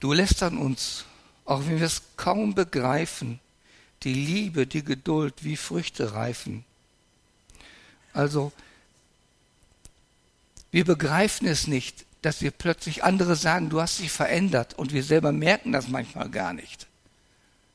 du 0.00 0.12
lässt 0.12 0.42
an 0.42 0.56
uns, 0.56 1.04
auch 1.44 1.66
wenn 1.66 1.78
wir 1.78 1.86
es 1.86 2.02
kaum 2.16 2.54
begreifen, 2.54 3.40
die 4.04 4.14
Liebe, 4.14 4.66
die 4.66 4.84
Geduld 4.84 5.44
wie 5.44 5.56
Früchte 5.56 6.14
reifen. 6.14 6.64
Also, 8.12 8.52
wir 10.70 10.84
begreifen 10.84 11.46
es 11.46 11.66
nicht, 11.66 12.04
dass 12.22 12.40
wir 12.40 12.52
plötzlich 12.52 13.04
andere 13.04 13.36
sagen, 13.36 13.68
du 13.68 13.80
hast 13.80 13.98
dich 13.98 14.10
verändert 14.10 14.74
und 14.74 14.92
wir 14.92 15.02
selber 15.02 15.32
merken 15.32 15.72
das 15.72 15.88
manchmal 15.88 16.30
gar 16.30 16.52
nicht. 16.52 16.86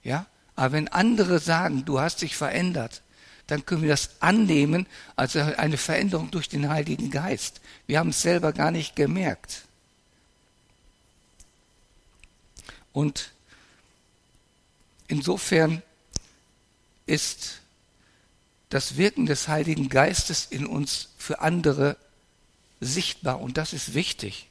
Ja? 0.04 0.26
Aber 0.56 0.72
wenn 0.72 0.88
andere 0.88 1.40
sagen, 1.40 1.86
du 1.86 2.00
hast 2.00 2.22
dich 2.22 2.36
verändert, 2.36 3.02
dann 3.48 3.66
können 3.66 3.82
wir 3.82 3.90
das 3.90 4.10
annehmen 4.20 4.86
als 5.16 5.36
eine 5.36 5.78
Veränderung 5.78 6.32
durch 6.32 6.50
den 6.50 6.70
Heiligen 6.70 7.10
Geist. 7.10 7.62
Wir 7.88 8.00
haben 8.00 8.10
es 8.10 8.22
selber 8.22 8.54
gar 8.54 8.72
nicht 8.72 8.96
gemerkt. 8.96 9.64
Und 12.92 13.32
insofern 15.08 15.82
ist 17.06 17.62
das 18.70 18.98
Wirken 18.98 19.26
des 19.26 19.48
Heiligen 19.48 19.88
Geistes 19.90 20.46
in 20.50 20.66
uns 20.66 21.10
für 21.18 21.40
andere 21.40 21.96
sichtbar 22.80 23.40
und 23.42 23.58
das 23.58 23.74
ist 23.74 23.94
wichtig. 23.94 24.50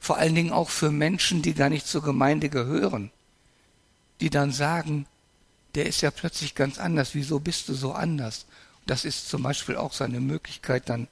Vor 0.00 0.16
allen 0.16 0.34
Dingen 0.34 0.52
auch 0.52 0.70
für 0.70 0.90
Menschen, 0.90 1.42
die 1.42 1.54
gar 1.54 1.70
nicht 1.70 1.86
zur 1.86 2.02
Gemeinde 2.02 2.48
gehören, 2.48 3.12
die 4.20 4.30
dann 4.30 4.50
sagen, 4.50 5.06
der 5.74 5.86
ist 5.86 6.00
ja 6.02 6.10
plötzlich 6.10 6.54
ganz 6.54 6.78
anders, 6.78 7.14
wieso 7.14 7.40
bist 7.40 7.68
du 7.68 7.74
so 7.74 7.92
anders? 7.92 8.46
Das 8.86 9.04
ist 9.04 9.28
zum 9.28 9.42
Beispiel 9.42 9.76
auch 9.76 9.92
seine 9.92 10.20
Möglichkeit, 10.20 10.88
dann 10.88 11.08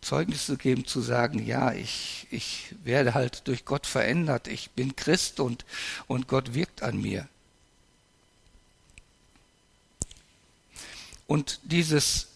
Zeugnis 0.00 0.46
zu 0.46 0.56
geben, 0.56 0.84
zu 0.84 1.00
sagen, 1.00 1.44
ja, 1.46 1.72
ich, 1.72 2.26
ich 2.30 2.74
werde 2.82 3.14
halt 3.14 3.46
durch 3.46 3.64
Gott 3.64 3.86
verändert, 3.86 4.48
ich 4.48 4.70
bin 4.70 4.96
Christ 4.96 5.38
und, 5.38 5.64
und 6.08 6.26
Gott 6.26 6.54
wirkt 6.54 6.82
an 6.82 7.00
mir. 7.00 7.28
Und 11.28 11.60
dieses 11.62 12.28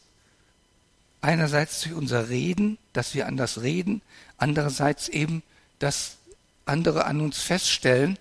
einerseits 1.21 1.81
durch 1.81 1.95
unser 1.95 2.29
Reden, 2.29 2.79
dass 2.93 3.15
wir 3.15 3.27
anders 3.27 3.63
reden, 3.63 4.01
andererseits 4.39 5.09
eben, 5.09 5.43
dass 5.81 6.19
andere 6.67 7.05
an 7.05 7.21
uns 7.21 7.41
feststellen, 7.41 8.17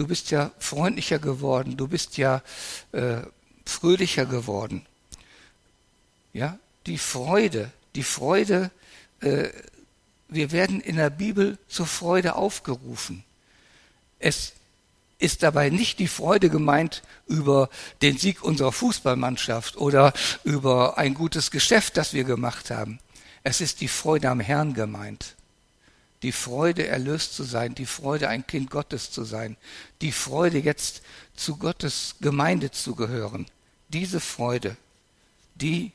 du 0.00 0.06
bist 0.06 0.30
ja 0.30 0.50
freundlicher 0.58 1.18
geworden, 1.18 1.76
du 1.76 1.86
bist 1.86 2.16
ja 2.16 2.40
äh, 2.92 3.18
fröhlicher 3.66 4.24
geworden. 4.24 4.86
Ja, 6.32 6.58
die 6.86 6.96
Freude, 6.96 7.70
die 7.94 8.02
Freude, 8.02 8.70
äh, 9.20 9.50
wir 10.28 10.52
werden 10.52 10.80
in 10.80 10.96
der 10.96 11.10
Bibel 11.10 11.58
zur 11.68 11.84
Freude 11.84 12.36
aufgerufen. 12.36 13.24
Es 14.18 14.54
ist 15.18 15.42
dabei 15.42 15.68
nicht 15.68 15.98
die 15.98 16.08
Freude 16.08 16.48
gemeint 16.48 17.02
über 17.26 17.68
den 18.00 18.16
Sieg 18.16 18.42
unserer 18.42 18.72
Fußballmannschaft 18.72 19.76
oder 19.76 20.14
über 20.44 20.96
ein 20.96 21.12
gutes 21.12 21.50
Geschäft, 21.50 21.98
das 21.98 22.14
wir 22.14 22.24
gemacht 22.24 22.70
haben. 22.70 23.00
Es 23.42 23.60
ist 23.60 23.82
die 23.82 23.88
Freude 23.88 24.30
am 24.30 24.40
Herrn 24.40 24.72
gemeint. 24.72 25.36
Die 26.22 26.32
Freude, 26.32 26.86
erlöst 26.86 27.34
zu 27.34 27.44
sein, 27.44 27.74
die 27.74 27.86
Freude, 27.86 28.28
ein 28.28 28.46
Kind 28.46 28.70
Gottes 28.70 29.10
zu 29.10 29.24
sein, 29.24 29.56
die 30.02 30.12
Freude, 30.12 30.58
jetzt 30.58 31.02
zu 31.34 31.56
Gottes 31.56 32.16
Gemeinde 32.20 32.70
zu 32.70 32.94
gehören. 32.94 33.46
Diese 33.88 34.20
Freude, 34.20 34.76
die 35.54 35.92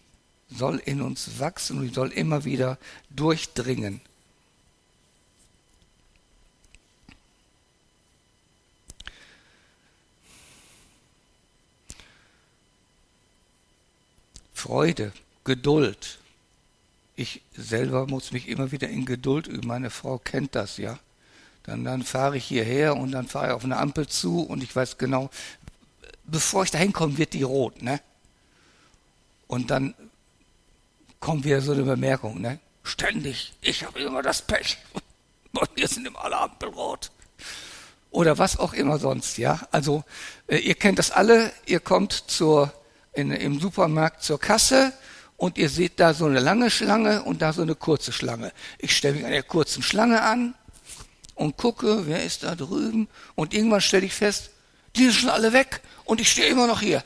soll 0.49 0.81
in 0.83 1.01
uns 1.01 1.39
wachsen 1.39 1.77
und 1.77 1.87
die 1.87 1.93
soll 1.93 2.11
immer 2.11 2.43
wieder 2.43 2.77
durchdringen. 3.09 4.01
Freude, 14.53 15.11
Geduld. 15.43 16.17
Ich 17.15 17.41
selber 17.55 18.07
muss 18.07 18.31
mich 18.31 18.47
immer 18.47 18.71
wieder 18.71 18.89
in 18.89 19.05
Geduld 19.05 19.47
üben. 19.47 19.67
Meine 19.67 19.89
Frau 19.89 20.17
kennt 20.17 20.55
das, 20.55 20.77
ja. 20.77 20.99
Dann, 21.63 21.83
dann 21.83 22.03
fahre 22.03 22.37
ich 22.37 22.45
hierher 22.45 22.95
und 22.97 23.11
dann 23.11 23.27
fahre 23.27 23.47
ich 23.47 23.53
auf 23.53 23.63
eine 23.63 23.77
Ampel 23.77 24.07
zu 24.07 24.41
und 24.41 24.61
ich 24.61 24.75
weiß 24.75 24.97
genau, 24.97 25.29
bevor 26.25 26.63
ich 26.63 26.71
dahin 26.71 26.93
komme, 26.93 27.17
wird 27.17 27.33
die 27.33 27.43
rot, 27.43 27.81
ne? 27.81 28.01
Und 29.47 29.71
dann 29.71 29.95
kommt 31.19 31.45
wieder 31.45 31.61
so 31.61 31.71
eine 31.71 31.83
Bemerkung, 31.83 32.41
ne? 32.41 32.59
Ständig, 32.83 33.53
ich 33.61 33.83
habe 33.83 33.99
immer 33.99 34.21
das 34.21 34.41
Pech. 34.41 34.77
Und 35.53 35.69
wir 35.75 35.87
sind 35.87 36.05
immer 36.05 36.23
alle 36.23 36.37
Ampel 36.37 36.69
rot. 36.69 37.11
Oder 38.11 38.37
was 38.37 38.59
auch 38.59 38.73
immer 38.73 38.99
sonst, 38.99 39.37
ja. 39.37 39.67
Also, 39.71 40.03
äh, 40.47 40.57
ihr 40.57 40.75
kennt 40.75 40.99
das 40.99 41.11
alle, 41.11 41.51
ihr 41.65 41.79
kommt 41.79 42.11
zur 42.11 42.71
in, 43.13 43.31
im 43.31 43.59
Supermarkt 43.59 44.23
zur 44.23 44.39
Kasse 44.39 44.93
und 45.37 45.57
ihr 45.57 45.69
seht 45.69 45.99
da 45.99 46.13
so 46.13 46.25
eine 46.25 46.39
lange 46.39 46.69
Schlange 46.69 47.23
und 47.23 47.41
da 47.41 47.53
so 47.53 47.61
eine 47.61 47.75
kurze 47.75 48.11
Schlange. 48.11 48.51
Ich 48.77 48.95
stelle 48.95 49.15
mich 49.15 49.25
an 49.25 49.31
der 49.31 49.43
kurzen 49.43 49.83
Schlange 49.83 50.21
an 50.21 50.55
und 51.35 51.57
gucke, 51.57 52.07
wer 52.07 52.23
ist 52.23 52.43
da 52.43 52.55
drüben 52.55 53.07
und 53.35 53.53
irgendwann 53.53 53.81
stelle 53.81 54.05
ich 54.05 54.13
fest, 54.13 54.51
die 54.95 55.03
sind 55.03 55.13
schon 55.13 55.29
alle 55.29 55.51
weg 55.53 55.81
und 56.05 56.21
ich 56.21 56.31
stehe 56.31 56.47
immer 56.47 56.67
noch 56.67 56.79
hier. 56.81 57.03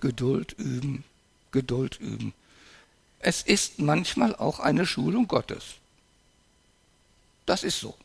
Geduld 0.00 0.52
üben, 0.58 1.02
Geduld 1.50 1.98
üben. 1.98 2.34
Es 3.20 3.40
ist 3.40 3.78
manchmal 3.78 4.36
auch 4.36 4.60
eine 4.60 4.84
Schulung 4.84 5.26
Gottes. 5.26 5.64
Das 7.46 7.64
ist 7.64 7.80
so. 7.80 7.96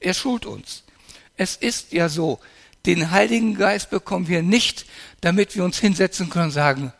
Er 0.00 0.14
schult 0.14 0.46
uns. 0.46 0.84
Es 1.36 1.56
ist 1.56 1.92
ja 1.92 2.08
so, 2.08 2.40
den 2.86 3.10
Heiligen 3.10 3.54
Geist 3.54 3.90
bekommen 3.90 4.28
wir 4.28 4.42
nicht, 4.42 4.86
damit 5.20 5.54
wir 5.54 5.64
uns 5.64 5.78
hinsetzen 5.78 6.30
können 6.30 6.46
und 6.46 6.50
sagen, 6.50 6.92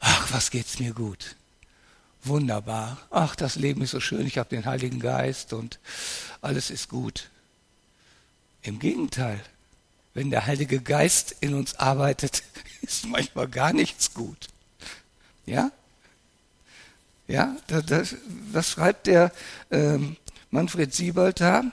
ach, 0.00 0.32
was 0.32 0.50
geht's 0.50 0.78
mir 0.78 0.94
gut. 0.94 1.36
Wunderbar. 2.24 2.98
Ach, 3.10 3.34
das 3.34 3.56
Leben 3.56 3.82
ist 3.82 3.90
so 3.90 4.00
schön, 4.00 4.26
ich 4.26 4.38
habe 4.38 4.48
den 4.48 4.64
Heiligen 4.64 5.00
Geist 5.00 5.52
und 5.52 5.78
alles 6.40 6.70
ist 6.70 6.88
gut. 6.88 7.30
Im 8.62 8.78
Gegenteil, 8.78 9.40
wenn 10.14 10.30
der 10.30 10.46
Heilige 10.46 10.80
Geist 10.80 11.34
in 11.40 11.54
uns 11.54 11.74
arbeitet, 11.74 12.42
ist 12.82 13.06
manchmal 13.06 13.48
gar 13.48 13.72
nichts 13.72 14.14
gut. 14.14 14.48
Ja? 15.46 15.72
Ja, 17.26 17.56
das, 17.66 18.16
das, 18.52 18.70
schreibt 18.70 19.06
der 19.06 19.32
ähm, 19.70 20.16
Manfred 20.50 20.94
Siebald 20.94 21.40
da? 21.40 21.64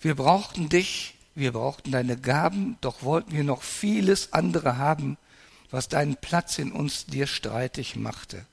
Wir 0.00 0.14
brauchten 0.14 0.68
dich, 0.68 1.14
wir 1.34 1.52
brauchten 1.52 1.92
deine 1.92 2.16
Gaben, 2.16 2.76
doch 2.80 3.02
wollten 3.02 3.32
wir 3.32 3.44
noch 3.44 3.62
vieles 3.62 4.32
andere 4.32 4.76
haben, 4.76 5.16
was 5.70 5.88
deinen 5.88 6.16
Platz 6.16 6.58
in 6.58 6.72
uns 6.72 7.06
dir 7.06 7.26
streitig 7.26 7.96
machte 7.96 8.44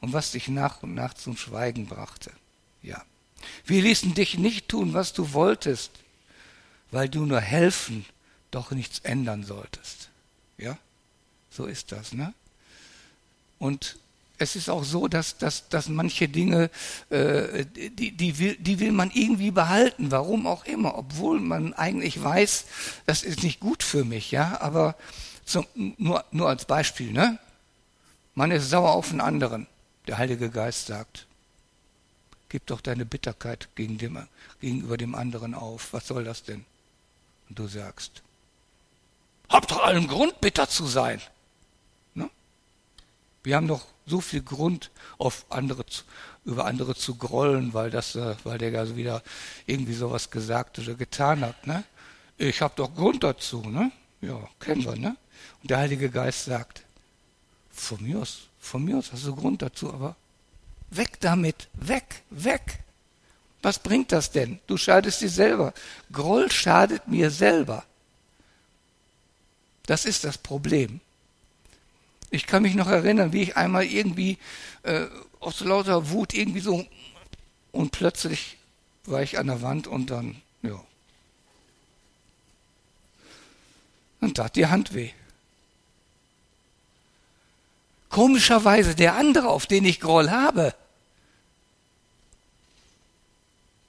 und 0.00 0.12
was 0.12 0.32
dich 0.32 0.48
nach 0.48 0.82
und 0.82 0.94
nach 0.94 1.14
zum 1.14 1.36
Schweigen 1.36 1.86
brachte. 1.86 2.30
Ja. 2.82 3.02
Wir 3.64 3.82
ließen 3.82 4.14
dich 4.14 4.38
nicht 4.38 4.68
tun, 4.68 4.92
was 4.92 5.12
du 5.12 5.32
wolltest, 5.32 5.90
weil 6.90 7.08
du 7.08 7.24
nur 7.24 7.40
helfen, 7.40 8.04
doch 8.50 8.70
nichts 8.70 9.00
ändern 9.00 9.44
solltest. 9.44 10.10
Ja? 10.58 10.78
So 11.50 11.66
ist 11.66 11.92
das, 11.92 12.12
ne? 12.12 12.34
Und 13.58 13.96
es 14.38 14.56
ist 14.56 14.68
auch 14.68 14.84
so, 14.84 15.08
dass, 15.08 15.38
dass, 15.38 15.68
dass 15.68 15.88
manche 15.88 16.28
Dinge, 16.28 16.70
äh, 17.10 17.64
die, 17.64 18.12
die, 18.12 18.38
will, 18.38 18.56
die 18.56 18.80
will 18.80 18.92
man 18.92 19.10
irgendwie 19.10 19.50
behalten, 19.50 20.10
warum 20.10 20.46
auch 20.46 20.64
immer, 20.64 20.98
obwohl 20.98 21.40
man 21.40 21.72
eigentlich 21.74 22.22
weiß, 22.22 22.66
das 23.06 23.22
ist 23.22 23.42
nicht 23.42 23.60
gut 23.60 23.82
für 23.82 24.04
mich, 24.04 24.30
ja, 24.30 24.60
aber 24.60 24.96
zum, 25.44 25.66
nur, 25.74 26.24
nur 26.32 26.48
als 26.48 26.64
Beispiel, 26.64 27.12
ne? 27.12 27.38
Man 28.34 28.50
ist 28.50 28.68
sauer 28.68 28.92
auf 28.92 29.10
einen 29.10 29.22
anderen. 29.22 29.66
Der 30.06 30.18
Heilige 30.18 30.50
Geist 30.50 30.86
sagt, 30.86 31.26
gib 32.50 32.66
doch 32.66 32.82
deine 32.82 33.06
Bitterkeit 33.06 33.68
gegen 33.74 33.96
dem, 33.96 34.28
gegenüber 34.60 34.98
dem 34.98 35.14
anderen 35.14 35.54
auf. 35.54 35.92
Was 35.92 36.06
soll 36.06 36.24
das 36.24 36.42
denn? 36.42 36.64
Und 37.48 37.58
du 37.58 37.66
sagst, 37.66 38.22
habt 39.48 39.70
doch 39.70 39.82
allen 39.82 40.06
Grund, 40.06 40.40
bitter 40.40 40.68
zu 40.68 40.86
sein. 40.86 41.22
Ne? 42.14 42.28
Wir 43.42 43.56
haben 43.56 43.68
doch 43.68 43.86
so 44.06 44.20
viel 44.20 44.42
Grund, 44.42 44.90
auf 45.18 45.44
andere 45.50 45.84
zu, 45.86 46.02
über 46.44 46.64
andere 46.64 46.94
zu 46.94 47.16
grollen, 47.16 47.74
weil 47.74 47.90
das, 47.90 48.14
äh, 48.14 48.36
weil 48.44 48.58
der 48.58 48.78
also 48.78 48.96
wieder 48.96 49.22
irgendwie 49.66 49.94
sowas 49.94 50.30
gesagt 50.30 50.78
oder 50.78 50.94
getan 50.94 51.40
hat. 51.40 51.66
Ne? 51.66 51.84
Ich 52.38 52.62
habe 52.62 52.74
doch 52.76 52.94
Grund 52.94 53.24
dazu, 53.24 53.60
ne? 53.62 53.90
Ja, 54.20 54.48
kennen 54.60 54.84
wir, 54.84 54.96
ne? 54.96 55.16
Und 55.62 55.70
der 55.70 55.78
Heilige 55.78 56.10
Geist 56.10 56.44
sagt, 56.44 56.82
von 57.70 58.02
mir 58.02 58.20
aus, 58.20 58.42
von 58.60 58.84
mir 58.84 58.96
aus 58.96 59.12
hast 59.12 59.26
du 59.26 59.34
Grund 59.34 59.62
dazu, 59.62 59.92
aber 59.92 60.16
weg 60.90 61.20
damit, 61.20 61.68
weg, 61.74 62.22
weg. 62.30 62.80
Was 63.62 63.78
bringt 63.78 64.12
das 64.12 64.30
denn? 64.30 64.60
Du 64.66 64.76
schadest 64.76 65.20
dir 65.20 65.28
selber. 65.28 65.74
Groll 66.12 66.50
schadet 66.52 67.08
mir 67.08 67.30
selber. 67.30 67.84
Das 69.86 70.04
ist 70.04 70.24
das 70.24 70.38
Problem. 70.38 71.00
Ich 72.36 72.46
kann 72.46 72.62
mich 72.62 72.74
noch 72.74 72.88
erinnern, 72.88 73.32
wie 73.32 73.42
ich 73.42 73.56
einmal 73.56 73.84
irgendwie 73.84 74.36
äh, 74.82 75.06
aus 75.40 75.60
lauter 75.60 76.10
Wut 76.10 76.34
irgendwie 76.34 76.60
so 76.60 76.86
und 77.72 77.92
plötzlich 77.92 78.58
war 79.04 79.22
ich 79.22 79.38
an 79.38 79.46
der 79.46 79.62
Wand 79.62 79.86
und 79.86 80.10
dann, 80.10 80.42
ja. 80.62 80.82
Dann 84.20 84.34
tat 84.34 84.54
die 84.56 84.66
Hand 84.66 84.92
weh. 84.94 85.10
Komischerweise 88.10 88.94
der 88.94 89.14
andere, 89.14 89.48
auf 89.48 89.66
den 89.66 89.84
ich 89.84 90.00
Groll 90.00 90.30
habe, 90.30 90.74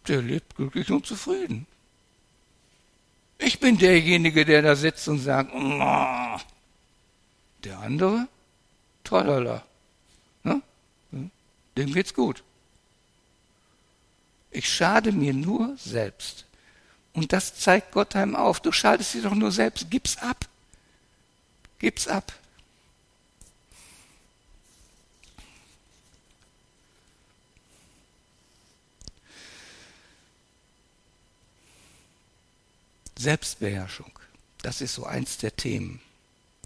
der 0.08 0.22
lebt 0.22 0.56
glücklich 0.56 0.90
und 0.90 1.06
zufrieden. 1.06 1.68
Ich 3.40 3.60
bin 3.60 3.78
derjenige, 3.78 4.46
der 4.46 4.62
da 4.62 4.76
sitzt 4.76 5.08
und 5.08 5.20
sagt, 5.20 5.52
oh. 5.54 6.40
der 7.64 7.80
andere, 7.80 8.28
tralala. 9.08 9.64
Ne? 10.44 10.62
Dem 11.78 11.94
geht's 11.94 12.14
gut. 12.14 12.44
Ich 14.52 14.70
schade 14.70 15.12
mir 15.12 15.34
nur 15.34 15.76
selbst. 15.78 16.46
Und 17.14 17.34
das 17.34 17.56
zeigt 17.56 17.92
Gott 17.92 18.16
einem 18.16 18.36
auf. 18.36 18.60
Du 18.60 18.72
schadest 18.72 19.14
dir 19.14 19.24
doch 19.24 19.34
nur 19.34 19.52
selbst. 19.52 19.90
Gib's 19.90 20.18
ab. 20.18 20.48
Gib's 21.80 22.08
ab. 22.08 22.34
Selbstbeherrschung. 33.18 34.12
Das 34.62 34.82
ist 34.82 34.94
so 34.94 35.06
eins 35.06 35.38
der 35.38 35.56
Themen, 35.56 36.02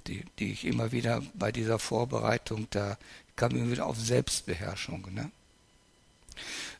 die, 0.07 0.23
die 0.39 0.51
ich 0.51 0.65
immer 0.65 0.91
wieder 0.91 1.21
bei 1.33 1.51
dieser 1.51 1.79
Vorbereitung, 1.79 2.67
da 2.69 2.97
kam 3.35 3.55
ich 3.55 3.71
wieder 3.71 3.85
auf 3.85 3.99
Selbstbeherrschung. 3.99 5.07
Ne? 5.13 5.31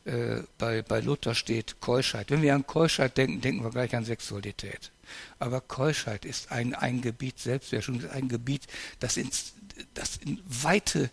Äh, 0.04 0.42
bei, 0.58 0.82
bei 0.82 1.00
Luther 1.00 1.34
steht 1.34 1.80
Keuschheit. 1.80 2.30
Wenn 2.30 2.42
wir 2.42 2.54
an 2.54 2.66
Keuschheit 2.66 3.16
denken, 3.16 3.40
denken 3.40 3.64
wir 3.64 3.70
gleich 3.70 3.94
an 3.94 4.04
Sexualität. 4.04 4.90
Aber 5.38 5.60
Keuschheit 5.60 6.24
ist 6.24 6.50
ein, 6.50 6.74
ein 6.74 7.02
Gebiet, 7.02 7.38
Selbstbeherrschung 7.38 8.08
ein 8.10 8.28
Gebiet, 8.28 8.62
das, 9.00 9.16
ins, 9.16 9.52
das 9.94 10.16
in 10.16 10.40
weite, 10.46 11.10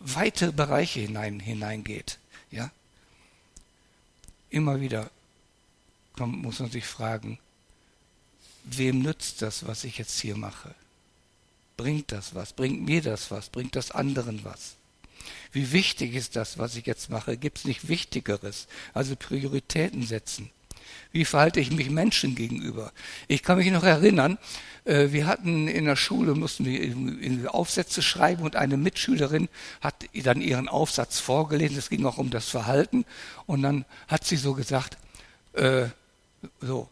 weite 0.00 0.52
Bereiche 0.52 1.00
hinein, 1.00 1.40
hineingeht. 1.40 2.18
Ja? 2.50 2.70
Immer 4.50 4.80
wieder 4.80 5.10
muss 6.16 6.58
man 6.58 6.70
sich 6.70 6.84
fragen, 6.84 7.38
wem 8.64 9.00
nützt 9.00 9.42
das, 9.42 9.66
was 9.66 9.84
ich 9.84 9.98
jetzt 9.98 10.18
hier 10.20 10.36
mache? 10.36 10.74
Bringt 11.78 12.10
das 12.10 12.34
was? 12.34 12.52
Bringt 12.52 12.84
mir 12.84 13.00
das 13.00 13.30
was? 13.30 13.48
Bringt 13.48 13.76
das 13.76 13.92
anderen 13.92 14.44
was? 14.44 14.74
Wie 15.52 15.72
wichtig 15.72 16.14
ist 16.14 16.34
das, 16.34 16.58
was 16.58 16.76
ich 16.76 16.86
jetzt 16.86 17.08
mache? 17.08 17.36
Gibt 17.36 17.58
es 17.58 17.64
nicht 17.64 17.88
Wichtigeres? 17.88 18.66
Also 18.92 19.14
Prioritäten 19.16 20.02
setzen. 20.02 20.50
Wie 21.12 21.24
verhalte 21.24 21.60
ich 21.60 21.70
mich 21.70 21.88
Menschen 21.88 22.34
gegenüber? 22.34 22.92
Ich 23.28 23.44
kann 23.44 23.58
mich 23.58 23.70
noch 23.70 23.84
erinnern, 23.84 24.38
äh, 24.84 25.12
wir 25.12 25.26
hatten 25.26 25.68
in 25.68 25.84
der 25.84 25.94
Schule, 25.94 26.34
mussten 26.34 26.64
wir 26.64 27.54
Aufsätze 27.54 28.02
schreiben 28.02 28.42
und 28.42 28.56
eine 28.56 28.76
Mitschülerin 28.76 29.48
hat 29.80 29.94
dann 30.12 30.40
ihren 30.40 30.68
Aufsatz 30.68 31.20
vorgelesen. 31.20 31.78
Es 31.78 31.90
ging 31.90 32.04
auch 32.06 32.18
um 32.18 32.30
das 32.30 32.48
Verhalten. 32.48 33.04
Und 33.46 33.62
dann 33.62 33.84
hat 34.08 34.24
sie 34.24 34.36
so 34.36 34.54
gesagt, 34.54 34.98
äh, 35.52 35.86
so, 36.60 36.88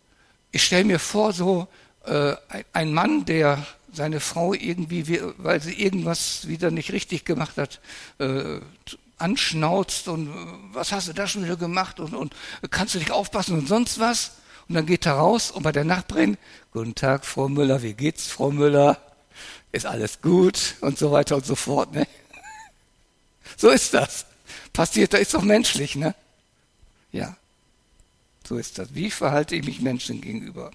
ich 0.52 0.62
stelle 0.62 0.84
mir 0.84 1.00
vor, 1.00 1.32
so 1.32 1.66
äh, 2.04 2.36
ein 2.72 2.94
Mann, 2.94 3.24
der 3.24 3.66
seine 3.96 4.20
Frau 4.20 4.54
irgendwie, 4.54 5.20
weil 5.38 5.60
sie 5.60 5.74
irgendwas 5.74 6.46
wieder 6.46 6.70
nicht 6.70 6.92
richtig 6.92 7.24
gemacht 7.24 7.56
hat, 7.56 7.80
äh, 8.18 8.60
anschnauzt 9.18 10.08
und 10.08 10.28
äh, 10.28 10.32
was 10.72 10.92
hast 10.92 11.08
du 11.08 11.12
da 11.12 11.26
schon 11.26 11.44
wieder 11.44 11.56
gemacht 11.56 12.00
und, 12.00 12.14
und 12.14 12.34
kannst 12.70 12.94
du 12.94 12.98
nicht 12.98 13.10
aufpassen 13.10 13.58
und 13.58 13.66
sonst 13.66 13.98
was? 13.98 14.32
Und 14.68 14.74
dann 14.74 14.86
geht 14.86 15.06
er 15.06 15.14
raus 15.14 15.50
und 15.50 15.62
bei 15.62 15.72
der 15.72 15.84
Nachbarin, 15.84 16.36
guten 16.72 16.94
Tag, 16.94 17.24
Frau 17.24 17.48
Müller, 17.48 17.82
wie 17.82 17.94
geht's, 17.94 18.26
Frau 18.26 18.50
Müller? 18.50 18.98
Ist 19.72 19.86
alles 19.86 20.20
gut? 20.20 20.74
Und 20.80 20.98
so 20.98 21.12
weiter 21.12 21.36
und 21.36 21.46
so 21.46 21.54
fort, 21.54 21.92
ne? 21.92 22.06
So 23.56 23.70
ist 23.70 23.94
das. 23.94 24.26
Passiert, 24.72 25.14
da 25.14 25.18
ist 25.18 25.32
doch 25.32 25.42
menschlich, 25.42 25.96
ne? 25.96 26.14
Ja. 27.12 27.36
So 28.46 28.58
ist 28.58 28.78
das. 28.78 28.94
Wie 28.94 29.10
verhalte 29.10 29.54
ich 29.54 29.64
mich 29.64 29.80
Menschen 29.80 30.20
gegenüber? 30.20 30.70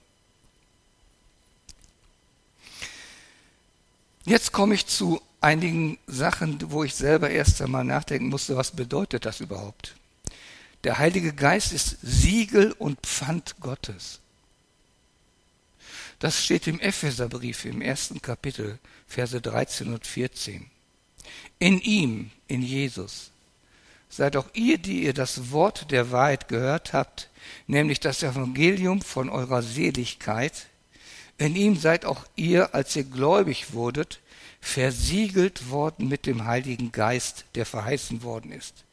Jetzt 4.26 4.52
komme 4.52 4.76
ich 4.76 4.86
zu 4.86 5.22
einigen 5.40 5.98
Sachen, 6.06 6.72
wo 6.72 6.84
ich 6.84 6.94
selber 6.94 7.30
erst 7.30 7.62
einmal 7.62 7.84
nachdenken 7.84 8.30
musste, 8.30 8.56
was 8.56 8.72
bedeutet 8.72 9.26
das 9.26 9.40
überhaupt? 9.40 9.96
Der 10.84 10.98
Heilige 10.98 11.34
Geist 11.34 11.74
ist 11.74 11.98
Siegel 12.02 12.72
und 12.74 13.00
Pfand 13.02 13.56
Gottes. 13.60 14.20
Das 16.20 16.44
steht 16.44 16.68
im 16.68 16.80
Epheserbrief 16.80 17.66
im 17.66 17.82
ersten 17.82 18.22
Kapitel, 18.22 18.78
Verse 19.08 19.42
13 19.42 19.92
und 19.94 20.06
14. 20.06 20.70
In 21.58 21.82
ihm, 21.82 22.32
in 22.48 22.62
Jesus, 22.62 23.32
seid 24.10 24.36
auch 24.36 24.48
ihr, 24.54 24.78
die 24.78 25.04
ihr 25.04 25.14
das 25.14 25.52
Wort 25.52 25.90
der 25.90 26.12
Wahrheit 26.12 26.48
gehört 26.48 26.94
habt, 26.94 27.30
nämlich 27.66 28.00
das 28.00 28.22
Evangelium 28.22 29.02
von 29.02 29.30
eurer 29.30 29.64
Seligkeit. 29.64 30.68
In 31.42 31.56
ihm 31.56 31.76
seid 31.76 32.06
auch 32.06 32.24
ihr, 32.36 32.76
als 32.76 32.96
ihr 32.96 33.04
gläubig 33.04 33.74
wurdet, 33.74 34.20
versiegelt 34.62 35.72
worden 35.72 36.08
mit 36.08 36.28
dem 36.28 36.46
Heiligen 36.46 36.92
Geist, 36.92 37.46
der 37.56 37.66
verheißen 37.66 38.22
worden 38.22 38.52
ist. 38.52 38.84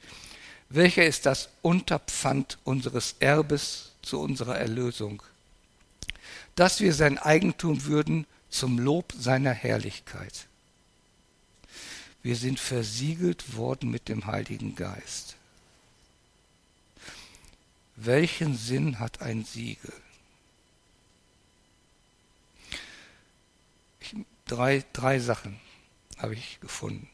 Welcher 0.71 1.05
ist 1.05 1.27
das 1.27 1.51
Unterpfand 1.61 2.57
unseres 2.65 3.17
Erbes 3.21 3.93
zu 4.01 4.19
unserer 4.19 4.57
Erlösung? 4.57 5.23
Dass 6.55 6.81
wir 6.81 6.95
sein 6.95 7.19
Eigentum 7.19 7.85
würden 7.85 8.27
zum 8.49 8.79
Lob 8.79 9.13
seiner 9.19 9.53
Herrlichkeit. 9.53 10.47
Wir 12.23 12.35
sind 12.35 12.59
versiegelt 12.59 13.59
worden 13.59 13.91
mit 13.91 14.09
dem 14.09 14.25
Heiligen 14.25 14.75
Geist. 14.75 15.37
Welchen 17.97 18.57
Sinn 18.57 19.01
hat 19.01 19.21
ein 19.21 19.45
Siegel? 19.45 19.93
Ich, 24.11 24.15
drei, 24.49 24.85
drei 24.93 25.19
Sachen 25.21 25.61
habe 26.17 26.35
ich 26.35 26.59
gefunden. 26.61 27.09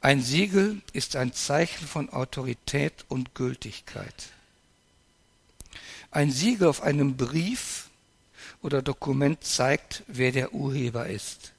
Ein 0.00 0.22
Siegel 0.22 0.82
ist 0.92 1.16
ein 1.16 1.32
Zeichen 1.32 1.86
von 1.86 2.10
Autorität 2.10 3.04
und 3.08 3.34
Gültigkeit. 3.34 4.30
Ein 6.10 6.30
Siegel 6.30 6.68
auf 6.68 6.82
einem 6.82 7.16
Brief 7.16 7.88
oder 8.62 8.82
Dokument 8.82 9.44
zeigt, 9.44 10.02
wer 10.06 10.32
der 10.32 10.52
Urheber 10.52 11.06
ist 11.06 11.52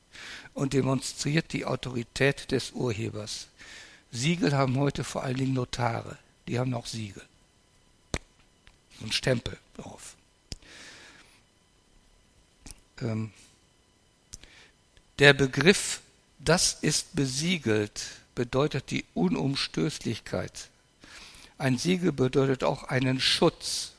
und 0.54 0.74
demonstriert 0.74 1.54
die 1.54 1.66
Autorität 1.66 2.52
des 2.52 2.72
Urhebers. 2.72 3.48
Siegel 4.12 4.54
haben 4.54 4.78
heute 4.78 5.04
vor 5.04 5.24
allen 5.24 5.38
Dingen 5.38 5.54
Notare, 5.54 6.18
die 6.48 6.60
haben 6.60 6.74
auch 6.74 6.86
Siegel 6.86 7.24
ein 9.02 9.12
Stempel 9.12 9.58
drauf. 9.78 10.16
Ähm, 13.02 13.32
der 15.20 15.34
Begriff 15.34 16.02
das 16.40 16.78
ist 16.82 17.16
besiegelt 17.16 18.06
bedeutet 18.36 18.92
die 18.92 19.06
Unumstößlichkeit. 19.14 20.70
Ein 21.58 21.78
Siegel 21.78 22.12
bedeutet 22.12 22.64
auch 22.64 22.84
einen 22.84 23.20
Schutz. 23.22 23.94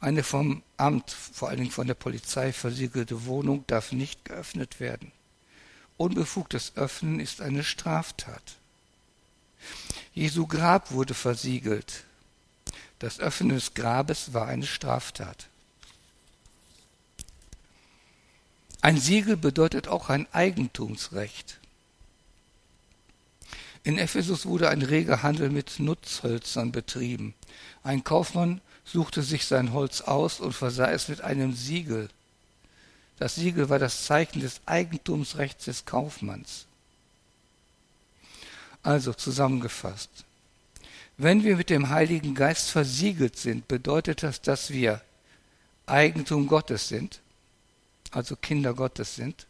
Eine 0.00 0.22
vom 0.22 0.62
Amt, 0.76 1.10
vor 1.10 1.48
allen 1.48 1.58
Dingen 1.58 1.70
von 1.70 1.86
der 1.86 1.94
Polizei 1.94 2.52
versiegelte 2.52 3.24
Wohnung 3.24 3.64
darf 3.66 3.90
nicht 3.90 4.24
geöffnet 4.26 4.80
werden. 4.80 5.10
Unbefugtes 5.96 6.72
Öffnen 6.76 7.20
ist 7.20 7.40
eine 7.40 7.64
Straftat. 7.64 8.56
Jesu 10.12 10.46
Grab 10.46 10.92
wurde 10.92 11.14
versiegelt. 11.14 12.04
Das 12.98 13.18
Öffnen 13.18 13.50
des 13.50 13.74
Grabes 13.74 14.34
war 14.34 14.46
eine 14.46 14.66
Straftat. 14.66 15.48
Ein 18.84 19.00
Siegel 19.00 19.38
bedeutet 19.38 19.88
auch 19.88 20.10
ein 20.10 20.26
Eigentumsrecht. 20.34 21.58
In 23.82 23.96
Ephesus 23.96 24.44
wurde 24.44 24.68
ein 24.68 24.82
reger 24.82 25.22
Handel 25.22 25.48
mit 25.48 25.80
Nutzhölzern 25.80 26.70
betrieben. 26.70 27.32
Ein 27.82 28.04
Kaufmann 28.04 28.60
suchte 28.84 29.22
sich 29.22 29.46
sein 29.46 29.72
Holz 29.72 30.02
aus 30.02 30.38
und 30.38 30.52
versah 30.52 30.90
es 30.90 31.08
mit 31.08 31.22
einem 31.22 31.54
Siegel. 31.54 32.10
Das 33.18 33.36
Siegel 33.36 33.70
war 33.70 33.78
das 33.78 34.04
Zeichen 34.04 34.40
des 34.40 34.60
Eigentumsrechts 34.66 35.64
des 35.64 35.86
Kaufmanns. 35.86 36.66
Also 38.82 39.14
zusammengefasst. 39.14 40.10
Wenn 41.16 41.42
wir 41.42 41.56
mit 41.56 41.70
dem 41.70 41.88
Heiligen 41.88 42.34
Geist 42.34 42.68
versiegelt 42.68 43.38
sind, 43.38 43.66
bedeutet 43.66 44.22
das, 44.22 44.42
dass 44.42 44.68
wir 44.68 45.00
Eigentum 45.86 46.48
Gottes 46.48 46.88
sind, 46.88 47.22
also 48.14 48.36
Kinder 48.36 48.74
Gottes 48.74 49.14
sind, 49.16 49.46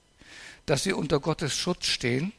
dass 0.66 0.86
wir 0.86 0.96
unter 0.96 1.20
Gottes 1.20 1.54
Schutz 1.54 1.86
stehen 1.86 2.32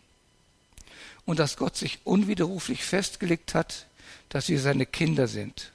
und 1.25 1.39
dass 1.39 1.57
Gott 1.57 1.75
sich 1.75 1.99
unwiderruflich 2.03 2.83
festgelegt 2.83 3.53
hat, 3.53 3.85
dass 4.29 4.49
wir 4.49 4.59
seine 4.59 4.85
Kinder 4.85 5.27
sind. 5.27 5.71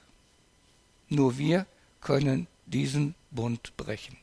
Nur 1.08 1.38
wir 1.38 1.66
können 2.00 2.46
diesen 2.66 3.14
Bund 3.30 3.76
brechen. 3.76 4.16